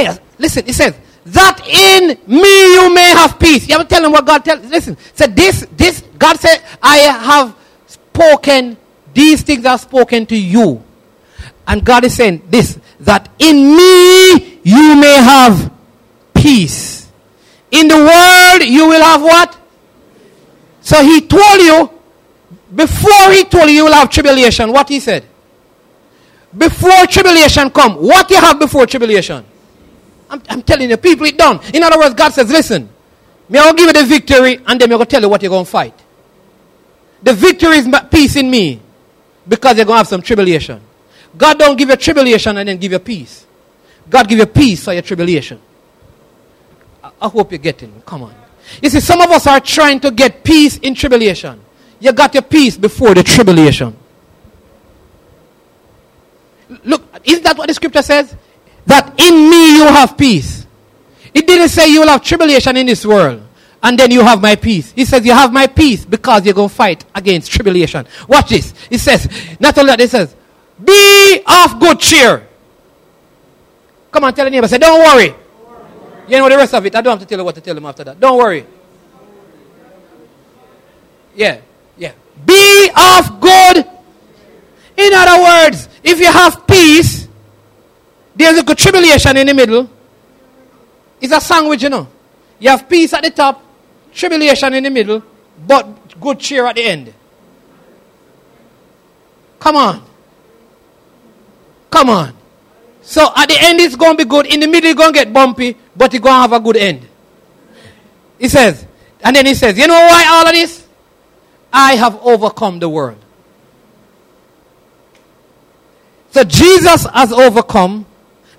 [0.00, 0.94] Hey, listen, he says,
[1.26, 3.68] that in me you may have peace.
[3.68, 4.64] You to tell him what God tells.
[4.66, 8.78] Listen, said this, this, God said, I have spoken,
[9.12, 10.82] these things are spoken to you.
[11.66, 15.70] And God is saying this, that in me you may have
[16.34, 17.10] peace.
[17.70, 19.58] In the world you will have what?
[20.80, 21.90] So he told you,
[22.74, 25.26] before he told you you will have tribulation, what he said?
[26.56, 29.44] Before tribulation come, what you have before tribulation?
[30.30, 31.60] I'm, I'm telling you, people it done.
[31.74, 32.88] In other words, God says, listen,
[33.48, 35.42] me I will give you the victory and then me I will tell you what
[35.42, 35.94] you're going to fight.
[37.22, 38.80] The victory is peace in me
[39.46, 40.80] because you're going to have some tribulation.
[41.36, 43.46] God don't give you tribulation and then give you peace.
[44.08, 45.60] God give you peace for your tribulation.
[47.02, 48.02] I, I hope you're getting.
[48.02, 48.34] Come on.
[48.82, 51.60] You see, some of us are trying to get peace in tribulation.
[51.98, 53.96] You got your peace before the tribulation.
[56.84, 58.34] Look, isn't that what the scripture says?
[58.86, 60.66] That in me you have peace.
[61.32, 63.42] It didn't say you will have tribulation in this world
[63.82, 64.92] and then you have my peace.
[64.92, 68.06] He says you have my peace because you're going to fight against tribulation.
[68.28, 68.74] Watch this.
[68.88, 70.34] He says, not only that, he says,
[70.82, 72.46] be of good cheer.
[74.10, 75.34] Come on, tell the neighbor, say, don't worry.
[76.28, 76.94] You know the rest of it.
[76.94, 78.20] I don't have to tell you what to tell him after that.
[78.20, 78.66] Don't worry.
[81.34, 81.60] Yeah,
[81.96, 82.12] yeah.
[82.44, 83.78] Be of good.
[84.96, 87.28] In other words, if you have peace,
[88.40, 89.88] there's a good tribulation in the middle.
[91.20, 92.08] It's a sandwich, you know.
[92.58, 93.62] You have peace at the top,
[94.12, 95.22] tribulation in the middle,
[95.66, 97.14] but good cheer at the end.
[99.58, 100.02] Come on.
[101.90, 102.34] Come on.
[103.02, 104.46] So at the end it's going to be good.
[104.46, 106.76] In the middle it's going to get bumpy, but it's going to have a good
[106.76, 107.06] end.
[108.38, 108.86] He says,
[109.22, 110.86] and then he says, you know why all of this?
[111.72, 113.18] I have overcome the world.
[116.30, 118.06] So Jesus has overcome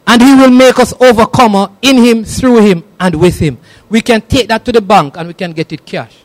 [0.08, 3.58] and he will make us overcomer in him, through him, and with him.
[3.90, 6.18] We can take that to the bank and we can get it cash.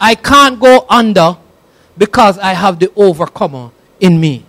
[0.00, 1.36] I can't go under
[1.96, 4.44] because I have the overcomer in me.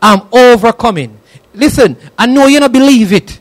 [0.00, 1.18] I'm overcoming.
[1.54, 3.40] Listen, I know you don't believe it.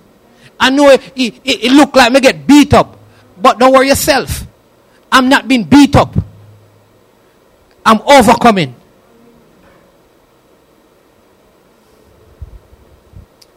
[0.60, 2.98] I know it, it, it, look like me get beat up.
[3.40, 4.48] But don't worry yourself.
[5.12, 6.16] I'm not being beat up.
[7.86, 8.76] I'm overcoming.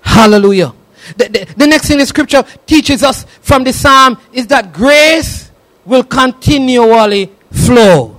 [0.09, 0.73] Hallelujah.
[1.19, 5.51] The, the, the, next thing the scripture teaches us from the psalm is that grace
[5.85, 8.19] will continually flow.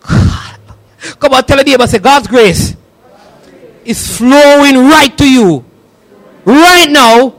[0.00, 2.76] Come on, tell the neighbor, say, God's grace
[3.84, 5.64] is flowing right to you
[6.44, 7.34] right now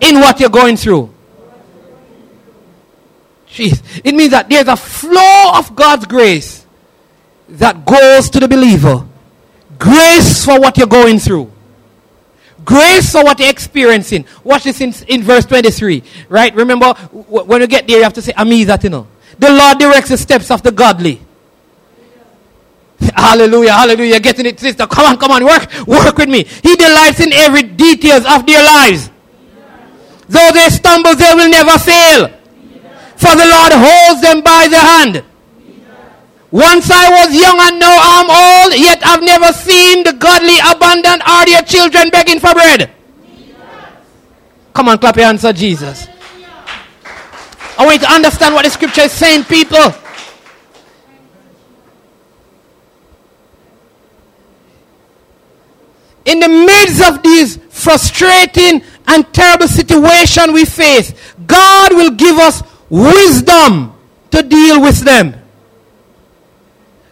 [0.00, 1.14] in what you're going through.
[3.48, 3.80] Jeez.
[4.04, 6.66] It means that there's a flow of God's grace
[7.48, 9.06] that goes to the believer.
[9.78, 11.52] Grace for what you're going through.
[12.66, 14.26] Grace for what you're experiencing.
[14.42, 16.02] Watch this in, in verse 23.
[16.28, 16.54] Right?
[16.54, 19.06] Remember, when you get there, you have to say, Amiza, you know.
[19.38, 21.20] The Lord directs the steps of the godly.
[23.14, 24.18] Hallelujah, hallelujah.
[24.18, 24.86] Getting it, sister.
[24.86, 26.42] Come on, come on, work, work with me.
[26.44, 29.10] He delights in every details of their lives.
[30.28, 32.28] Though they stumble, they will never fail.
[33.16, 35.24] For the Lord holds them by the hand.
[36.56, 41.20] Once I was young and now I'm old, yet I've never seen the godly abandoned
[41.28, 42.90] or their children begging for bread.
[44.72, 46.08] Come on, clap your hands Jesus.
[47.76, 49.92] I want you to understand what the scripture is saying, people.
[56.24, 61.12] In the midst of these frustrating and terrible situation we face,
[61.46, 63.92] God will give us wisdom
[64.30, 65.42] to deal with them.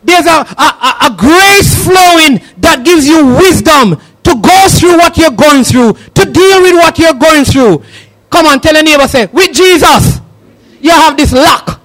[0.05, 5.31] There's a, a, a grace flowing that gives you wisdom to go through what you're
[5.31, 7.83] going through, to deal with what you're going through.
[8.31, 10.21] Come on, tell a neighbor, say, with Jesus,
[10.81, 11.81] you have this luck.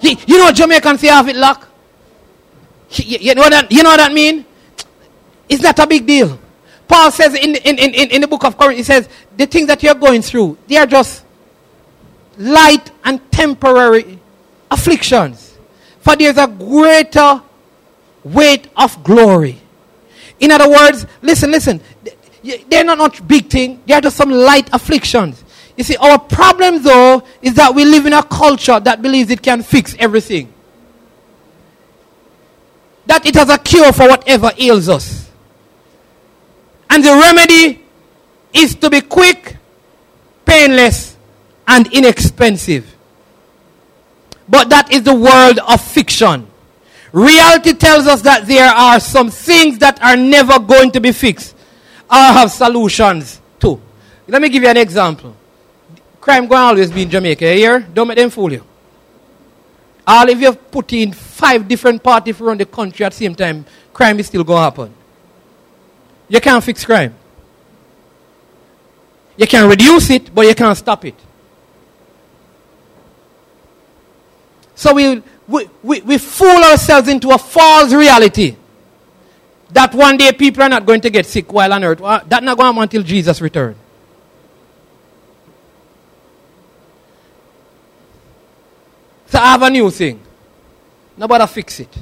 [0.00, 1.68] You know what Jamaicans say have it luck?
[2.90, 4.44] You know, that, you know what that mean?
[5.48, 6.38] It's not a big deal.
[6.88, 9.82] Paul says in, in, in, in the book of Corinth, he says, the things that
[9.82, 11.24] you're going through, they are just
[12.36, 14.18] light and temporary
[14.70, 15.51] afflictions.
[16.02, 17.40] For there's a greater
[18.24, 19.60] weight of glory.
[20.40, 21.80] In other words, listen, listen.
[22.68, 23.80] They're not much big thing.
[23.86, 25.44] They are just some light afflictions.
[25.76, 29.42] You see, our problem though is that we live in a culture that believes it
[29.42, 30.52] can fix everything.
[33.06, 35.30] That it has a cure for whatever ails us.
[36.90, 37.80] And the remedy
[38.52, 39.56] is to be quick,
[40.44, 41.16] painless,
[41.66, 42.92] and inexpensive.
[44.52, 46.46] But that is the world of fiction.
[47.10, 51.56] Reality tells us that there are some things that are never going to be fixed.
[52.08, 53.80] I have solutions too.
[54.28, 55.34] Let me give you an example.
[56.20, 57.50] Crime going always be in Jamaica.
[57.50, 58.62] Here, don't make them fool you.
[60.06, 63.64] All if you put in five different parties around the country at the same time,
[63.90, 64.94] crime is still going to happen.
[66.28, 67.14] You can't fix crime.
[69.38, 71.14] You can reduce it, but you can't stop it.
[74.82, 78.56] So we we, we, we fool ourselves into a false reality
[79.70, 82.02] that one day people are not going to get sick while on earth.
[82.02, 83.76] Uh, That's not going to until Jesus returns.
[89.28, 90.20] So I have a new thing.
[91.16, 91.96] Nobody fix it.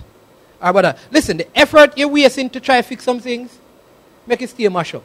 [0.63, 3.59] Or brother, listen, the effort you're wasting to try to fix some things,
[4.27, 5.05] make it stay mash up.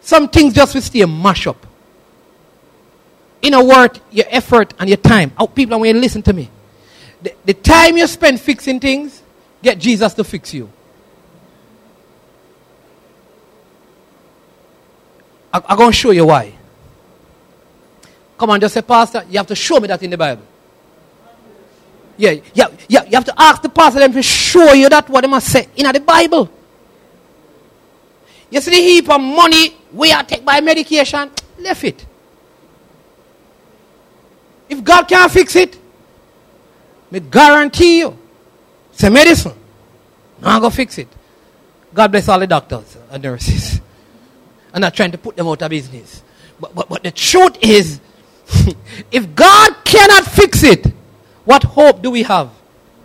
[0.00, 1.64] Some things just will stay mash up.
[3.42, 5.32] In a word, your effort and your time.
[5.36, 6.48] Oh, people, when you listen to me,
[7.20, 9.22] the, the time you spend fixing things,
[9.62, 10.70] get Jesus to fix you.
[15.52, 16.54] I'm going to show you why.
[18.38, 20.42] Come on, just say, Pastor, you have to show me that in the Bible.
[22.16, 23.04] Yeah, yeah, yeah.
[23.04, 25.68] You have to ask the pastor them to show you that what they must say
[25.76, 26.50] in the Bible.
[28.50, 32.06] You see the heap of money we are take by medication, left it.
[34.68, 35.78] If God can't fix it,
[37.10, 38.18] me guarantee you,
[38.92, 39.54] it's a medicine.
[40.42, 41.08] I'm going to fix it.
[41.94, 43.80] God bless all the doctors and nurses.
[44.72, 46.22] I'm not trying to put them out of business.
[46.58, 48.00] But, but, but the truth is,
[49.10, 50.86] if God cannot fix it,
[51.44, 52.50] what hope do we have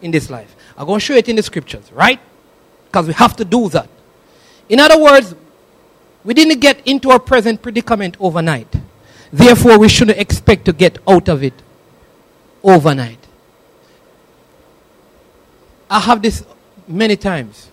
[0.01, 0.55] in this life?
[0.77, 2.19] I'm going to show it in the scriptures, right?
[2.85, 3.89] Because we have to do that.
[4.69, 5.35] In other words,
[6.23, 8.73] we didn't get into our present predicament overnight.
[9.31, 11.53] Therefore, we shouldn't expect to get out of it
[12.63, 13.19] overnight.
[15.89, 16.43] I have this
[16.87, 17.69] many times.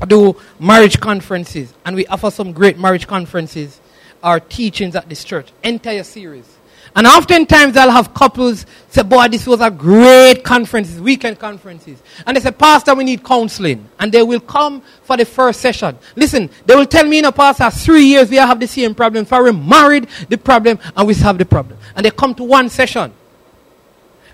[0.00, 3.80] I do marriage conferences, and we offer some great marriage conferences,
[4.22, 6.53] our teachings at this church, entire series.
[6.96, 12.00] And oftentimes I'll have couples say, boy, this was a great conference, weekend conferences.
[12.24, 13.88] And they say, Pastor, we need counseling.
[13.98, 15.98] And they will come for the first session.
[16.14, 19.24] Listen, they will tell me, you know, Pastor, three years we have the same problem.
[19.24, 21.78] For we married, the problem, and we have the problem.
[21.96, 23.12] And they come to one session.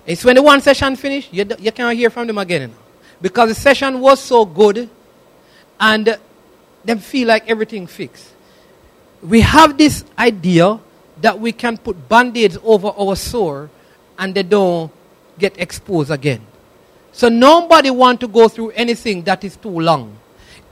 [0.05, 2.73] It's when the one session finished, you, you can't hear from them again.
[3.21, 4.87] Because the session was so good,
[5.79, 6.17] and
[6.85, 8.33] they feel like everything fixed.
[9.23, 10.79] We have this idea
[11.21, 13.69] that we can put band-aids over our sore
[14.17, 14.91] and they don't
[15.37, 16.41] get exposed again.
[17.11, 20.17] So nobody want to go through anything that is too long.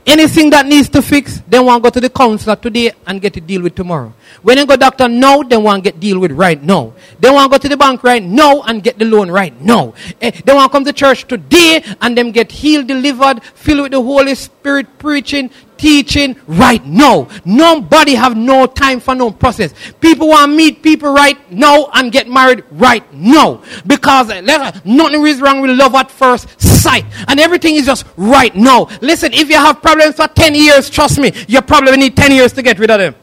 [0.06, 3.36] Anything that needs to fix, they want to go to the counselor today and get
[3.36, 4.14] it deal with tomorrow.
[4.40, 6.94] When they go doctor now, they want to get deal with right now.
[7.18, 9.92] They want to go to the bank right now and get the loan right now.
[10.22, 13.92] Eh, they want to come to church today and them get healed, delivered, filled with
[13.92, 17.26] the Holy Spirit, preaching, teaching right now.
[17.44, 19.72] Nobody have no time for no process.
[20.00, 23.62] People want to meet people right now and get married right now.
[23.86, 27.04] Because uh, uh, nothing is wrong with love at first sight.
[27.28, 28.88] And everything is just right now.
[29.00, 32.52] Listen, if you have problems for 10 years, trust me, you probably need 10 years
[32.52, 33.14] to get rid of them.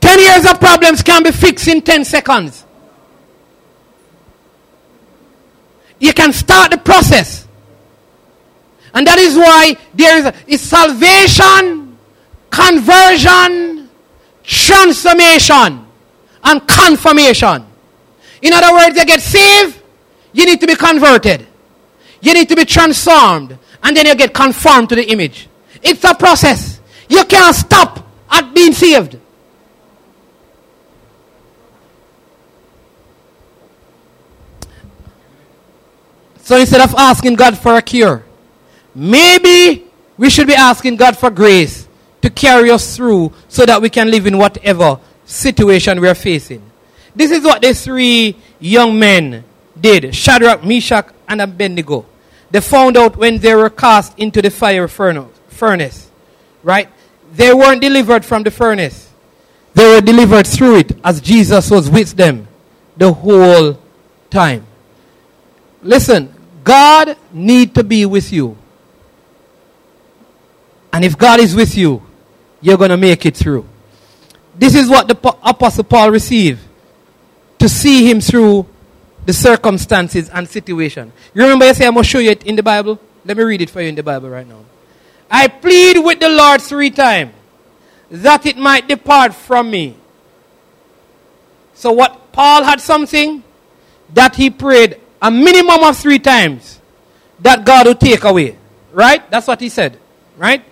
[0.00, 2.64] Ten years of problems can be fixed in 10 seconds.
[6.00, 7.46] You can start the process.
[8.92, 11.96] And that is why there is, is salvation,
[12.50, 13.88] conversion,
[14.42, 15.86] transformation,
[16.42, 17.66] and confirmation.
[18.42, 19.80] In other words, you get saved,
[20.32, 21.46] you need to be converted.
[22.20, 23.58] You need to be transformed.
[23.82, 25.48] And then you get conformed to the image.
[25.82, 26.80] It's a process.
[27.08, 29.18] You can't stop at being saved.
[36.50, 38.24] So instead of asking God for a cure,
[38.92, 39.84] maybe
[40.16, 41.86] we should be asking God for grace
[42.22, 46.60] to carry us through so that we can live in whatever situation we are facing.
[47.14, 49.44] This is what the three young men
[49.80, 50.12] did.
[50.12, 52.04] Shadrach, Meshach, and Abednego.
[52.50, 56.10] They found out when they were cast into the fire furnace.
[56.64, 56.88] Right?
[57.32, 59.08] They weren't delivered from the furnace.
[59.74, 62.48] They were delivered through it as Jesus was with them
[62.96, 63.78] the whole
[64.30, 64.66] time.
[65.82, 68.56] Listen, God need to be with you.
[70.92, 72.02] And if God is with you,
[72.60, 73.66] you're going to make it through.
[74.56, 76.60] This is what the Apostle Paul received
[77.58, 78.66] to see him through
[79.24, 81.12] the circumstances and situation.
[81.34, 82.98] You remember I say I'm going to show you it in the Bible?
[83.24, 84.64] Let me read it for you in the Bible right now.
[85.30, 87.32] I plead with the Lord three times
[88.10, 89.96] that it might depart from me.
[91.74, 93.44] So what Paul had something
[94.12, 96.80] that he prayed a minimum of three times
[97.40, 98.56] that God would take away.
[98.92, 99.28] Right?
[99.30, 99.98] That's what he said.
[100.36, 100.64] Right?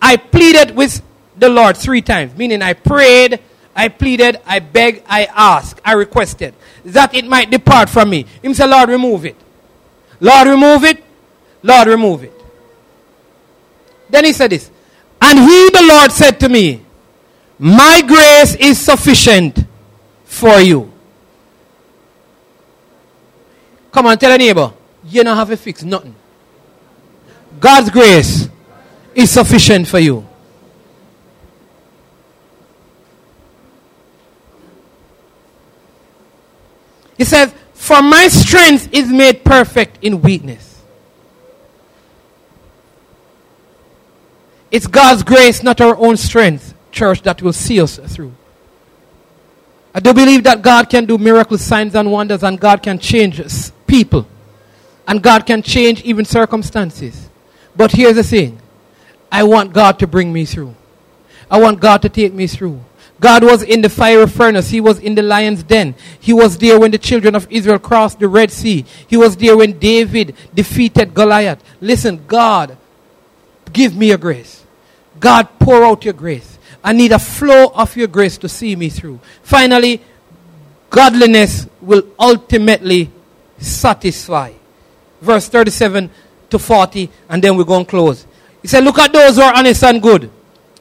[0.00, 1.02] I pleaded with
[1.36, 3.40] the Lord three times, meaning I prayed,
[3.74, 6.54] I pleaded, I begged, I asked, I requested
[6.86, 8.24] that it might depart from me.
[8.42, 9.36] Him say, Lord, remove it.
[10.20, 11.04] Lord, remove it.
[11.62, 12.32] Lord, remove it.
[14.08, 14.70] Then he said this.
[15.20, 16.82] And he, the Lord, said to me,
[17.58, 19.64] My grace is sufficient
[20.24, 20.92] for you.
[23.96, 24.74] Come on, tell a neighbor,
[25.06, 26.14] you don't have to fix nothing.
[27.58, 28.46] God's grace
[29.14, 30.26] is sufficient for you.
[37.16, 40.82] He says, For my strength is made perfect in weakness.
[44.70, 48.34] It's God's grace, not our own strength, church, that will see us through.
[49.94, 53.40] I do believe that God can do miracles, signs, and wonders, and God can change
[53.86, 54.26] people.
[55.06, 57.28] And God can change even circumstances.
[57.76, 58.58] But here's the thing
[59.30, 60.74] I want God to bring me through.
[61.50, 62.80] I want God to take me through.
[63.18, 64.68] God was in the fiery furnace.
[64.68, 65.94] He was in the lion's den.
[66.20, 68.84] He was there when the children of Israel crossed the Red Sea.
[69.06, 71.62] He was there when David defeated Goliath.
[71.80, 72.76] Listen, God,
[73.72, 74.64] give me your grace.
[75.18, 76.58] God, pour out your grace.
[76.84, 79.18] I need a flow of your grace to see me through.
[79.42, 80.02] Finally,
[80.90, 83.10] godliness will ultimately
[83.58, 84.52] satisfy.
[85.20, 86.10] Verse 37
[86.50, 88.26] to 40, and then we're going to close.
[88.62, 90.30] He said, Look at those who are honest and good.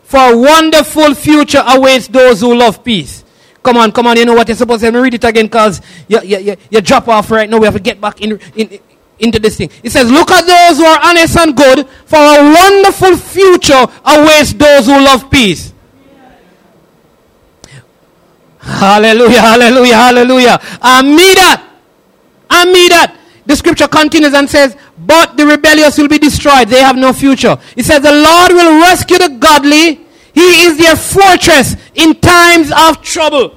[0.03, 3.23] For a wonderful future awaits those who love peace.
[3.63, 4.91] Come on, come on, you know what you're supposed to say.
[4.91, 7.57] Let me read it again because you, you, you, you drop off right now.
[7.57, 8.79] We have to get back in, in,
[9.17, 9.71] into this thing.
[9.81, 14.53] It says, Look at those who are honest and good, for a wonderful future awaits
[14.53, 15.73] those who love peace.
[18.59, 20.59] Hallelujah, hallelujah, hallelujah.
[20.81, 21.01] I
[22.55, 23.17] I mean that.
[23.45, 26.67] The scripture continues and says, But the rebellious will be destroyed.
[26.67, 27.57] They have no future.
[27.75, 30.01] It says, The Lord will rescue the godly.
[30.33, 33.55] He is their fortress in times of trouble.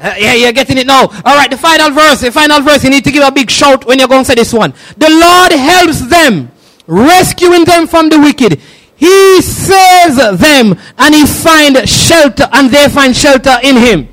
[0.00, 1.08] Uh, yeah, you're getting it now.
[1.24, 2.20] All right, the final verse.
[2.20, 2.84] The final verse.
[2.84, 4.72] You need to give a big shout when you're going to say this one.
[4.96, 6.50] The Lord helps them,
[6.86, 8.60] rescuing them from the wicked.
[8.96, 14.08] He saves them, and he find shelter, and they find shelter in him.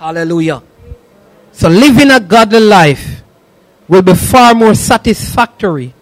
[0.00, 0.62] Hallelujah.
[1.52, 3.22] So living a godly life
[3.86, 5.92] will be far more satisfactory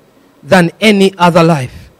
[0.40, 1.90] than any other life.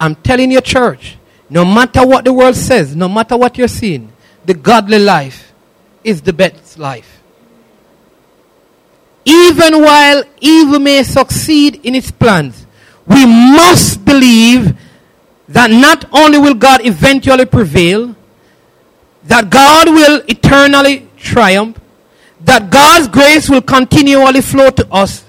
[0.00, 1.18] I'm telling you, church,
[1.50, 4.10] no matter what the world says, no matter what you're seeing,
[4.46, 5.52] the godly life
[6.02, 7.22] is the best life.
[9.26, 12.66] Even while evil may succeed in its plans,
[13.06, 14.74] we must believe
[15.48, 18.16] that not only will God eventually prevail,
[19.24, 21.80] that God will eternally triumph,
[22.40, 25.24] that God's grace will continually flow to us,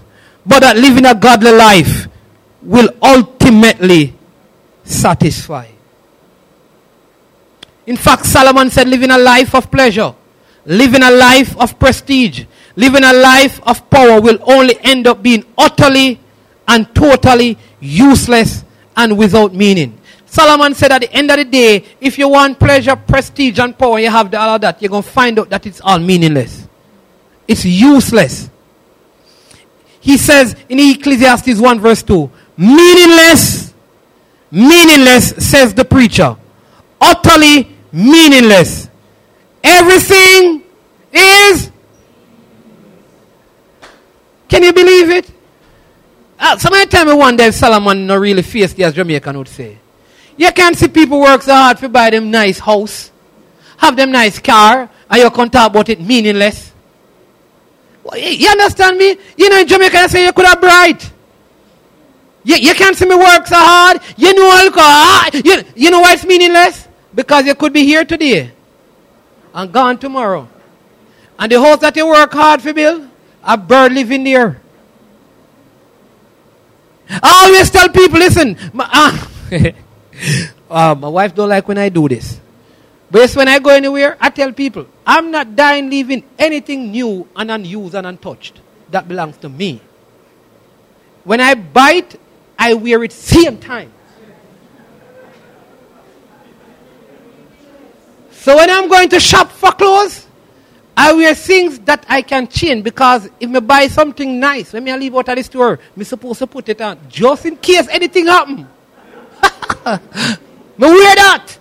[0.46, 2.08] but that living a godly life
[2.62, 4.14] will ultimately
[4.84, 5.68] satisfy.
[7.88, 10.14] In fact, Solomon said, living a life of pleasure,
[10.66, 15.46] living a life of prestige, living a life of power will only end up being
[15.58, 16.20] utterly
[16.68, 18.66] and totally useless
[18.98, 19.98] and without meaning.
[20.36, 24.00] Solomon said at the end of the day, if you want pleasure, prestige, and power,
[24.00, 26.68] you have all of that, you're going to find out that it's all meaningless.
[27.48, 28.50] It's useless.
[30.02, 33.74] He says in Ecclesiastes 1 verse 2, meaningless,
[34.52, 36.36] meaningless, says the preacher.
[37.00, 38.90] Utterly meaningless.
[39.64, 40.64] Everything
[41.14, 41.72] is.
[44.50, 45.32] Can you believe it?
[46.38, 49.80] Uh, somebody tell me one day if Solomon not really feisty as Jamaican would say.
[50.38, 53.12] You can't see people work so hard to buy them nice house,
[53.78, 56.74] have them nice car, and you can't talk about it meaningless.
[58.14, 59.18] You understand me?
[59.38, 61.12] You know in Jamaica I say you could have bright.
[62.44, 64.00] You, you can't see me work so hard.
[64.18, 66.88] You know ah, you, you know why it's meaningless?
[67.14, 68.52] Because you could be here today.
[69.54, 70.48] and gone tomorrow.
[71.40, 73.10] And the house that you work hard for build,
[73.44, 74.62] a bird living there.
[77.10, 78.88] I always tell people, listen, my,
[79.52, 79.72] uh,
[80.70, 82.40] uh, my wife don't like when I do this.
[83.10, 87.28] But yes, when I go anywhere, I tell people, I'm not dying leaving anything new
[87.36, 88.62] and unused and untouched.
[88.90, 89.82] That belongs to me.
[91.24, 92.20] When I buy it,
[92.58, 93.92] I wear it same time.
[98.32, 100.28] So when I'm going to shop for clothes,
[100.96, 104.96] I wear things that I can change because if I buy something nice, when I
[104.96, 108.28] leave out of the store, I'm supposed to put it on just in case anything
[108.28, 108.68] happen.
[109.42, 110.00] I
[110.78, 111.58] wear that.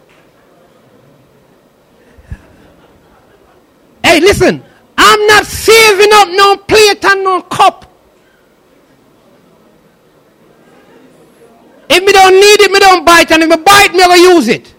[4.02, 4.62] Hey, listen,
[4.96, 7.90] I'm not saving up no plate and no cup.
[11.88, 14.02] If me don't need it, me don't buy it, and if me buy it, me
[14.02, 14.74] ever use it.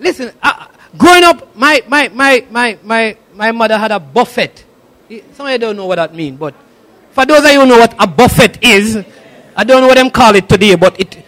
[0.00, 0.66] Listen, uh,
[0.96, 4.64] growing up, my, my, my, my, my, my mother had a buffet.
[5.34, 6.54] Some of you don't know what that means, but
[7.10, 9.04] for those of you who know what a buffet is,
[9.56, 11.24] I don't know what them call it today, but it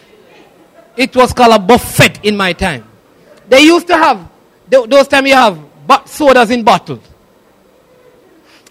[0.97, 2.85] it was called a buffet in my time.
[3.49, 4.29] They used to have
[4.69, 5.59] those time you have
[6.05, 7.01] sodas in bottles,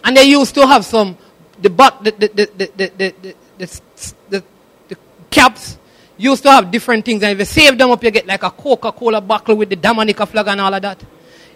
[0.03, 1.17] and they used to have some
[1.59, 3.13] the the the the the the,
[3.57, 3.81] the,
[4.29, 4.43] the,
[4.87, 4.97] the
[5.29, 5.77] caps
[6.17, 8.49] used to have different things, and if you save them up, you get like a
[8.51, 11.03] Coca Cola bottle with the Dominica flag and all of that.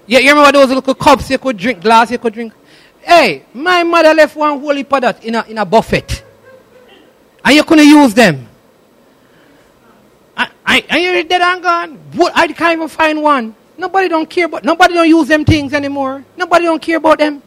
[0.08, 2.54] You, you remember those little cups you could drink, glass you could drink.
[3.06, 6.24] Hey, my mother left one whole heap in a, in a buffet.
[7.44, 8.48] And you couldn't use them.
[10.36, 12.00] I, I, and you're dead and gone.
[12.34, 13.56] I can't even find one.
[13.78, 16.26] Nobody don't care about, nobody don't use them things anymore.
[16.36, 17.44] Nobody don't care about them.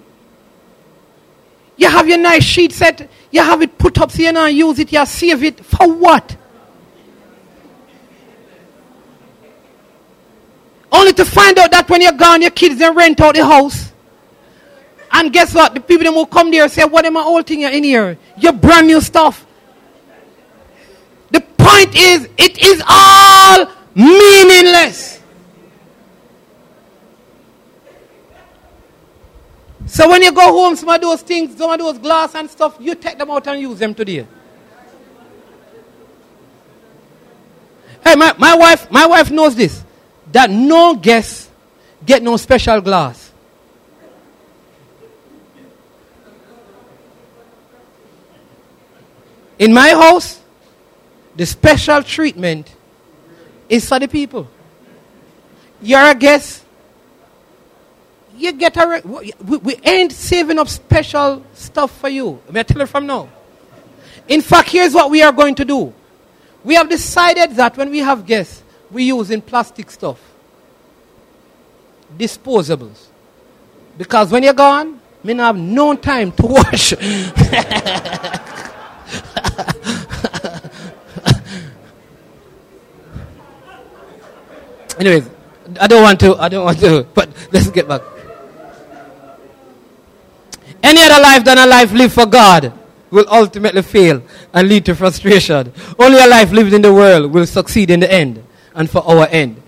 [1.76, 4.78] You have your nice sheet set, you have it put up so you know use
[4.78, 5.64] it, you save it.
[5.64, 6.36] For what?
[10.92, 13.87] Only to find out that when you're gone, your kids then rent out the house.
[15.10, 15.74] And guess what?
[15.74, 18.18] The people that will come there say, What am I old thing in here?
[18.36, 19.46] Your brand new stuff.
[21.30, 25.18] The point is, it is all meaningless.
[29.86, 32.76] So when you go home, some of those things, some of those glass and stuff,
[32.78, 34.26] you take them out and use them today.
[38.04, 39.82] Hey, my, my wife, my wife knows this
[40.32, 41.50] that no guest
[42.04, 43.27] get no special glass.
[49.58, 50.40] In my house,
[51.34, 52.74] the special treatment
[53.68, 54.48] is for the people.
[55.82, 56.64] You're a guest.
[58.36, 59.02] You get a.
[59.04, 62.40] We, we ain't saving up special stuff for you.
[62.50, 63.28] May I tell you from now?
[64.28, 65.92] In fact, here's what we are going to do.
[66.62, 70.20] We have decided that when we have guests, we use in plastic stuff.
[72.16, 73.06] Disposables.
[73.96, 76.94] Because when you're gone, me have no time to wash.
[84.98, 85.28] Anyways,
[85.80, 88.02] I don't want to, I don't want to, but let's get back.
[90.82, 92.72] Any other life than a life lived for God
[93.10, 94.22] will ultimately fail
[94.52, 95.72] and lead to frustration.
[95.98, 98.44] Only a life lived in the world will succeed in the end
[98.74, 99.60] and for our end.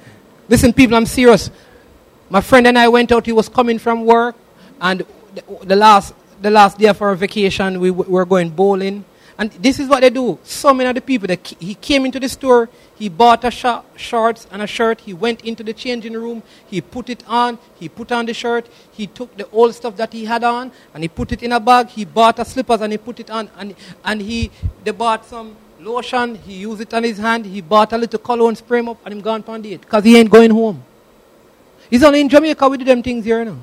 [0.48, 1.50] Listen, people, I'm serious.
[2.28, 3.26] My friend and I went out.
[3.26, 4.36] He was coming from work,
[4.80, 5.04] and
[5.62, 9.04] the, last the last day of our vacation, we were going bowling.
[9.40, 10.38] And this is what they do.
[10.44, 13.64] So many of the people that he came into the store, he bought a sh-
[13.96, 15.00] shorts and a shirt.
[15.00, 16.42] He went into the changing room.
[16.66, 17.58] He put it on.
[17.78, 18.68] He put on the shirt.
[18.92, 21.58] He took the old stuff that he had on and he put it in a
[21.58, 21.88] bag.
[21.88, 23.48] He bought a slippers and he put it on.
[23.56, 23.74] And,
[24.04, 24.50] and he
[24.84, 28.54] they bought some lotion, he used it on his hand, he bought a little cologne,
[28.54, 29.80] spray him up, and him gone on date.
[29.80, 30.84] Because he ain't going home.
[31.88, 33.56] He's only in Jamaica, we do them things here now.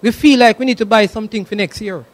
[0.00, 2.06] We feel like we need to buy something for next year.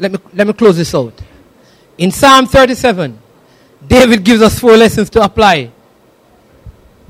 [0.00, 1.12] Let me, let me close this out.
[1.98, 3.18] In Psalm 37,
[3.86, 5.70] David gives us four lessons to apply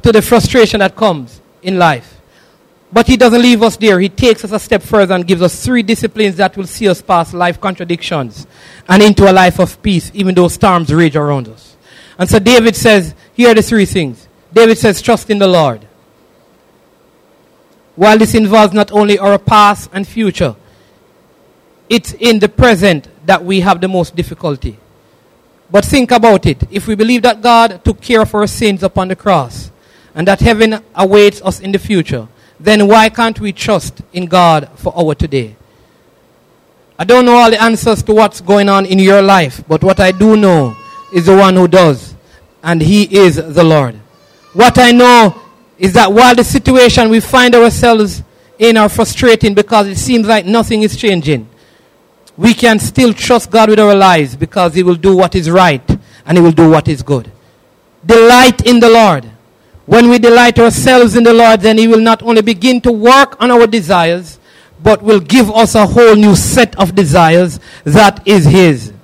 [0.03, 2.21] to the frustration that comes in life.
[2.93, 4.01] But he doesn't leave us there.
[4.01, 7.01] He takes us a step further and gives us three disciplines that will see us
[7.01, 8.49] past life contradictions
[8.89, 11.77] and into a life of peace, even though storms rage around us.
[12.19, 14.27] And so David says, here are the three things.
[14.53, 15.87] David says, trust in the Lord.
[17.95, 20.57] While this involves not only our past and future,
[21.91, 24.79] it's in the present that we have the most difficulty.
[25.71, 26.63] But think about it.
[26.71, 29.71] If we believe that God took care of our sins upon the cross
[30.15, 32.29] and that heaven awaits us in the future,
[32.59, 35.57] then why can't we trust in God for our today?
[36.99, 39.99] I don't know all the answers to what's going on in your life, but what
[39.99, 40.77] I do know
[41.13, 42.15] is the one who does,
[42.63, 43.97] and He is the Lord.
[44.53, 45.41] What I know
[45.79, 48.23] is that while the situation we find ourselves
[48.59, 51.49] in are frustrating because it seems like nothing is changing,
[52.41, 55.87] we can still trust God with our lives because He will do what is right
[56.25, 57.31] and He will do what is good.
[58.07, 59.31] Delight in the Lord.
[59.85, 63.37] When we delight ourselves in the Lord, then He will not only begin to work
[63.43, 64.41] on our desires,
[64.83, 68.95] but will give us a whole new set of desires that is His.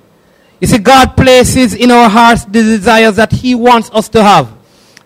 [0.59, 4.51] You see, God places in our hearts the desires that He wants us to have.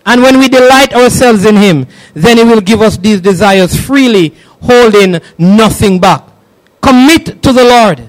[0.06, 4.34] And when we delight ourselves in Him, then He will give us these desires freely,
[4.62, 6.24] holding nothing back.
[6.82, 8.08] Commit to the Lord.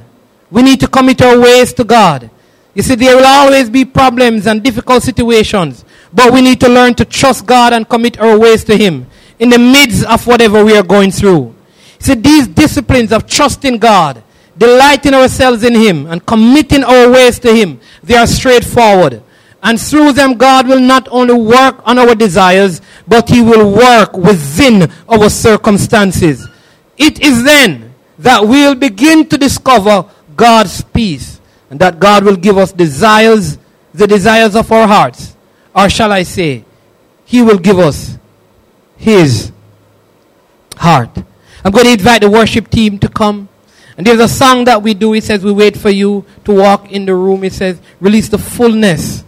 [0.53, 2.31] We need to commit our ways to God.
[2.75, 6.95] You see, there will always be problems and difficult situations, but we need to learn
[6.97, 9.07] to trust God and commit our ways to Him
[9.39, 11.55] in the midst of whatever we are going through.
[11.99, 14.23] See, these disciplines of trusting God,
[14.59, 19.23] delighting ourselves in Him, and committing our ways to Him, they are straightforward.
[19.63, 24.19] And through them, God will not only work on our desires, but He will work
[24.19, 26.47] within our circumstances.
[26.99, 30.09] It is then that we'll begin to discover
[30.43, 31.41] God's peace
[31.71, 33.59] and that God will give us desires,
[33.95, 35.37] the desires of our hearts.
[35.73, 36.65] Or shall I say,
[37.25, 38.19] He will give us
[38.97, 39.53] His
[40.77, 41.17] heart.
[41.65, 43.49] I'm going to invite the worship team to come.
[43.97, 45.15] And there's a song that we do.
[45.15, 47.45] It says, We wait for you to walk in the room.
[47.45, 49.23] It says, Release the fullness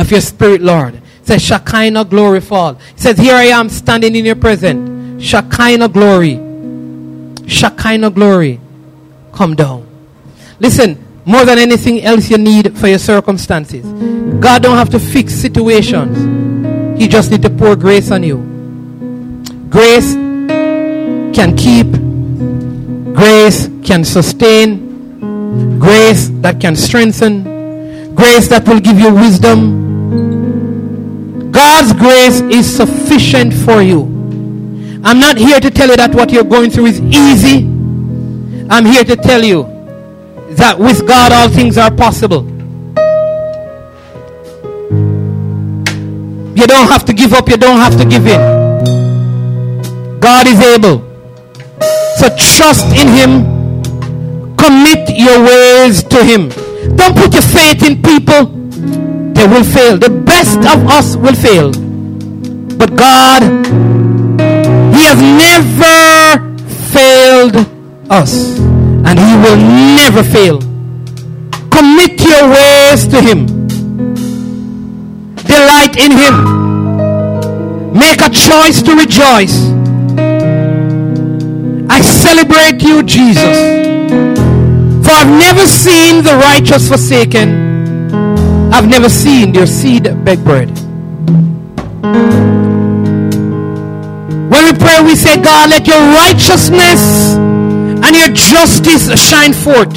[0.00, 0.96] of your spirit, Lord.
[0.96, 2.76] It says, Shekinah glory fall.
[2.90, 5.22] It says, Here I am standing in your presence.
[5.22, 6.40] Shekinah glory.
[7.46, 8.60] Shekinah glory.
[9.36, 9.86] Come down.
[10.58, 13.84] Listen, more than anything else you need for your circumstances.
[14.40, 16.98] God don't have to fix situations.
[16.98, 18.38] He just need to pour grace on you.
[19.68, 21.86] Grace can keep,
[23.14, 29.84] grace can sustain, grace that can strengthen, grace that will give you wisdom.
[31.52, 34.04] God's grace is sufficient for you.
[35.04, 37.75] I'm not here to tell you that what you're going through is easy.
[38.68, 39.62] I'm here to tell you
[40.56, 42.44] that with God all things are possible.
[46.56, 48.40] You don't have to give up, you don't have to give in.
[50.20, 50.98] God is able.
[52.16, 54.56] So trust in Him.
[54.56, 56.48] Commit your ways to Him.
[56.96, 58.46] Don't put your faith in people.
[59.34, 59.96] They will fail.
[59.96, 61.70] The best of us will fail.
[62.76, 63.42] But God,
[64.92, 66.56] He has never
[66.90, 67.75] failed
[68.10, 68.58] us.
[68.58, 70.60] And He will never fail.
[71.70, 73.46] Commit your ways to Him.
[75.36, 77.92] Delight in Him.
[77.92, 79.72] Make a choice to rejoice.
[81.88, 83.56] I celebrate you, Jesus.
[85.04, 88.12] For I've never seen the righteous forsaken.
[88.72, 90.68] I've never seen your seed beg bread.
[94.50, 97.36] When we pray, we say, God, let your righteousness
[98.06, 99.90] and your justice shine forth.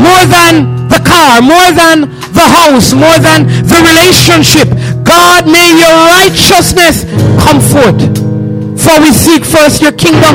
[0.00, 4.68] More than the car, more than the house, more than the relationship.
[5.04, 7.04] God, may your righteousness
[7.44, 8.00] come forth.
[8.80, 10.34] For we seek first your kingdom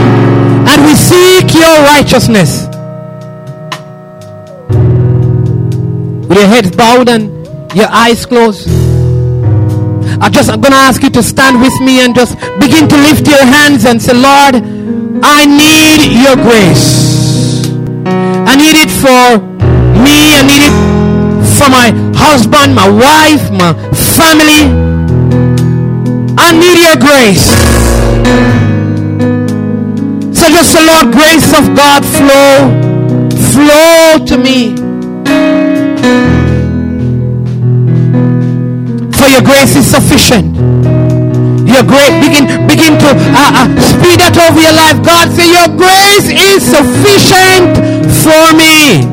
[0.69, 2.67] and we seek your righteousness.
[6.29, 7.33] With your heads bowed and
[7.75, 8.69] your eyes closed.
[10.21, 13.27] I just I'm gonna ask you to stand with me and just begin to lift
[13.27, 14.76] your hands and say, Lord,
[15.23, 17.67] I need your grace.
[18.05, 19.39] I need it for
[20.03, 20.75] me, I need it
[21.57, 24.71] for my husband, my wife, my family.
[26.37, 27.47] I need your grace.
[30.37, 32.69] So just the Lord, grace of God flow,
[33.53, 34.75] flow to me.
[39.11, 40.96] For your grace is sufficient.
[41.77, 44.97] Your grace begin begin to uh, uh, speed that over your life.
[45.05, 47.77] God say your grace is sufficient
[48.25, 49.05] for me.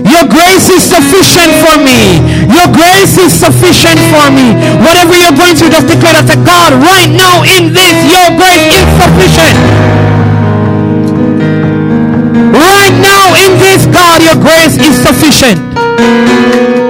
[0.00, 2.24] Your grace is sufficient for me.
[2.48, 4.56] Your grace is sufficient for me.
[4.80, 8.64] Whatever you're going through, just declare that to God right now in this, your grace
[8.72, 9.56] is sufficient.
[12.48, 16.87] Right now in this, God, your grace is sufficient.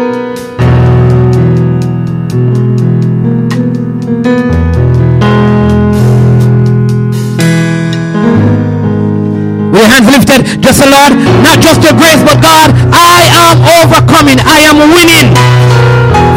[10.39, 11.13] said, just the Lord,
[11.43, 14.39] not just your grace, but God, I am overcoming.
[14.41, 15.35] I am winning.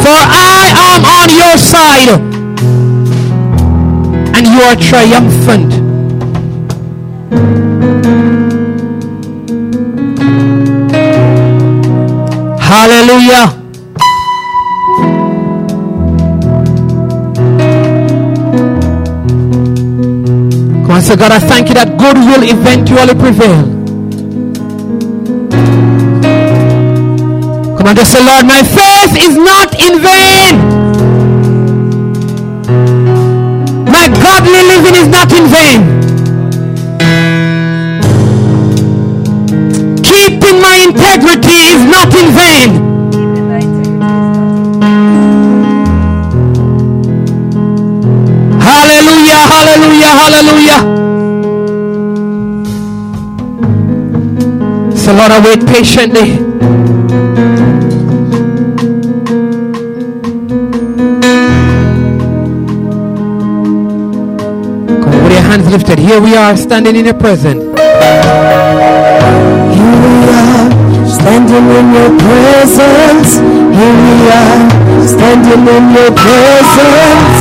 [0.02, 2.10] For I am on your side.
[4.36, 5.74] And you are triumphant.
[12.60, 13.58] Hallelujah.
[20.82, 23.81] Come on, say, God, I thank you that good will eventually prevail.
[27.82, 30.56] Come on, just say, Lord, my faith is not in vain.
[33.86, 35.82] My godly living is not in vain.
[40.04, 42.70] Keeping my integrity is not in vain.
[48.62, 50.82] Hallelujah, hallelujah, hallelujah.
[54.96, 56.52] So, Lord, I wait patiently.
[65.52, 66.00] Hands lifted.
[66.00, 67.60] Here we are standing in your presence.
[67.60, 67.76] Here
[70.00, 70.72] we are,
[71.12, 73.36] standing in your presence.
[73.76, 74.60] Here we are,
[75.12, 77.40] standing in your presence.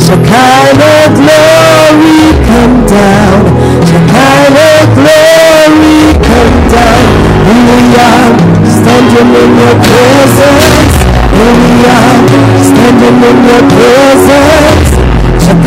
[0.00, 3.44] Shekinah glory come down.
[3.88, 7.08] Shekinah glory come down.
[7.44, 8.32] Here we are,
[8.80, 10.96] standing in your presence.
[11.36, 12.16] Here we are,
[12.72, 14.99] standing in your presence.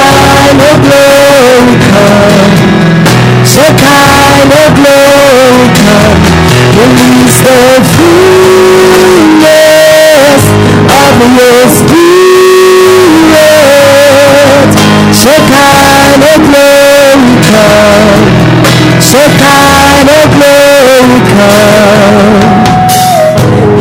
[19.08, 22.68] Shekinah glory come.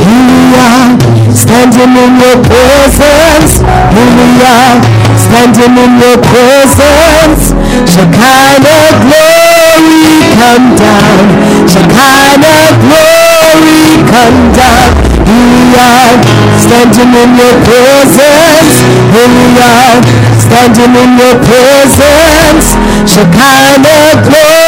[0.07, 0.95] Here we are,
[1.35, 3.59] standing in your presence.
[3.59, 4.79] Here we are,
[5.19, 7.51] standing in your presence.
[7.91, 11.27] Shekinah glory come down.
[11.67, 14.95] Shekinah glory come down.
[15.27, 16.15] Here we are,
[16.55, 18.79] standing in your presence.
[19.11, 19.99] Here we are,
[20.39, 22.79] standing in your presence.
[23.11, 24.66] Shekinah glory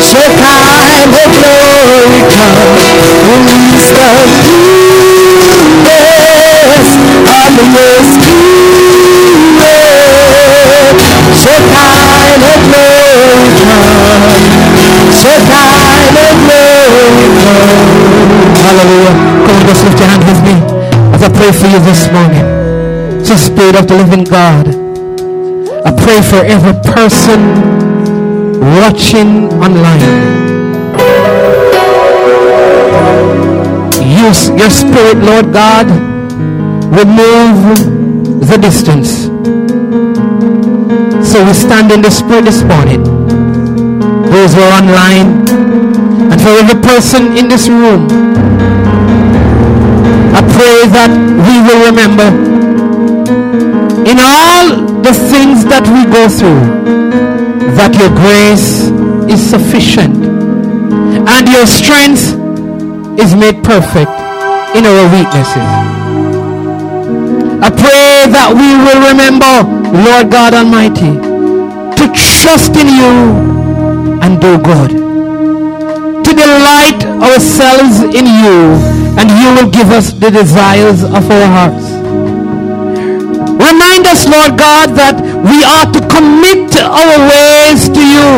[0.00, 2.56] Shekinah glory come.
[3.28, 5.28] Release the fullness
[7.28, 8.53] of your spirit.
[18.74, 19.14] Hallelujah.
[19.46, 20.56] Come on, just lift your hand with me
[21.14, 22.42] as I pray for you this morning.
[23.24, 24.66] So, Spirit of the living God,
[25.86, 27.38] I pray for every person
[28.82, 30.02] watching online.
[34.26, 35.86] Use your Spirit, Lord God,
[36.90, 37.78] remove
[38.42, 39.30] the distance.
[41.30, 43.04] So we stand in the Spirit this morning.
[44.34, 45.46] Those who are online,
[46.32, 48.33] and for every person in this room,
[50.34, 51.10] I pray that
[51.46, 52.28] we will remember
[54.10, 56.62] in all the things that we go through
[57.76, 58.90] that your grace
[59.32, 60.16] is sufficient
[61.28, 62.34] and your strength
[63.18, 64.10] is made perfect
[64.74, 65.68] in our weaknesses.
[67.62, 69.62] I pray that we will remember,
[70.04, 71.14] Lord God Almighty,
[71.94, 73.14] to trust in you
[74.20, 74.90] and do good
[76.24, 78.74] to delight ourselves in you,
[79.18, 81.90] and you will give us the desires of our hearts.
[83.54, 88.30] Remind us, Lord God, that we are to commit our ways to you.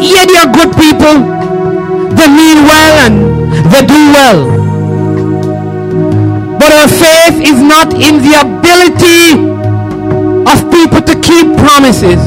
[0.00, 1.16] Yeah, they are good people.
[2.16, 3.16] They mean well and
[3.72, 4.40] they do well.
[6.58, 9.36] But our faith is not in the ability
[10.46, 12.20] of people to keep promises.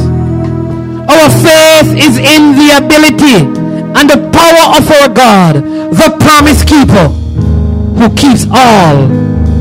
[1.09, 3.68] Our faith is in the ability
[3.99, 7.09] and the power of our God, the promise keeper,
[7.99, 8.95] who keeps all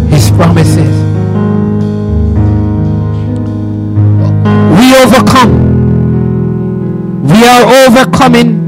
[0.07, 0.95] his promises.
[4.79, 5.67] We overcome.
[7.25, 8.63] We are overcoming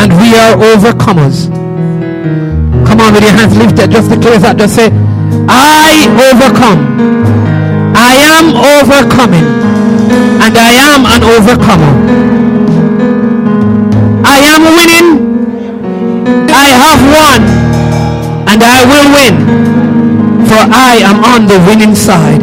[0.00, 1.46] and we are overcomers.
[2.84, 3.92] Come on with your hands lifted.
[3.92, 4.58] Just declare that.
[4.58, 4.90] Just say,
[5.48, 6.82] I overcome.
[7.94, 9.46] I am overcoming
[10.42, 12.31] and I am an overcomer.
[14.42, 15.08] I am winning.
[16.50, 17.42] I have won.
[18.50, 19.36] And I will win,
[20.48, 22.42] for I am on the winning side.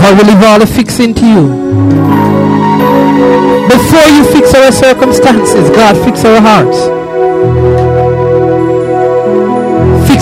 [0.00, 1.48] Lord, we leave all the fixing to you.
[3.68, 6.93] Before you fix our circumstances, God, fix our hearts.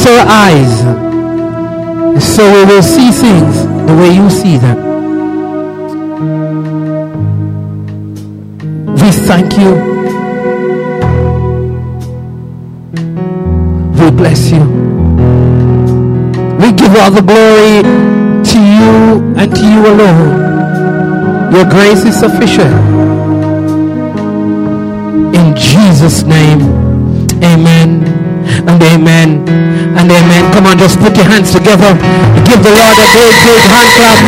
[0.04, 0.80] Our eyes.
[2.20, 4.76] So we will see things the way you see them.
[8.94, 9.72] We thank you.
[14.00, 14.64] We bless you.
[16.58, 17.82] We give all the glory
[18.42, 21.52] to you and to you alone.
[21.54, 22.74] Your grace is sufficient.
[25.36, 26.60] In Jesus' name,
[27.44, 28.31] amen
[28.66, 29.46] and amen
[29.98, 30.42] and amen.
[30.52, 31.94] Come on, just put your hands together.
[32.46, 34.18] Give the Lord a big, big hand clap.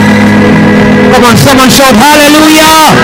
[1.15, 2.95] Come on, someone shout hallelujah.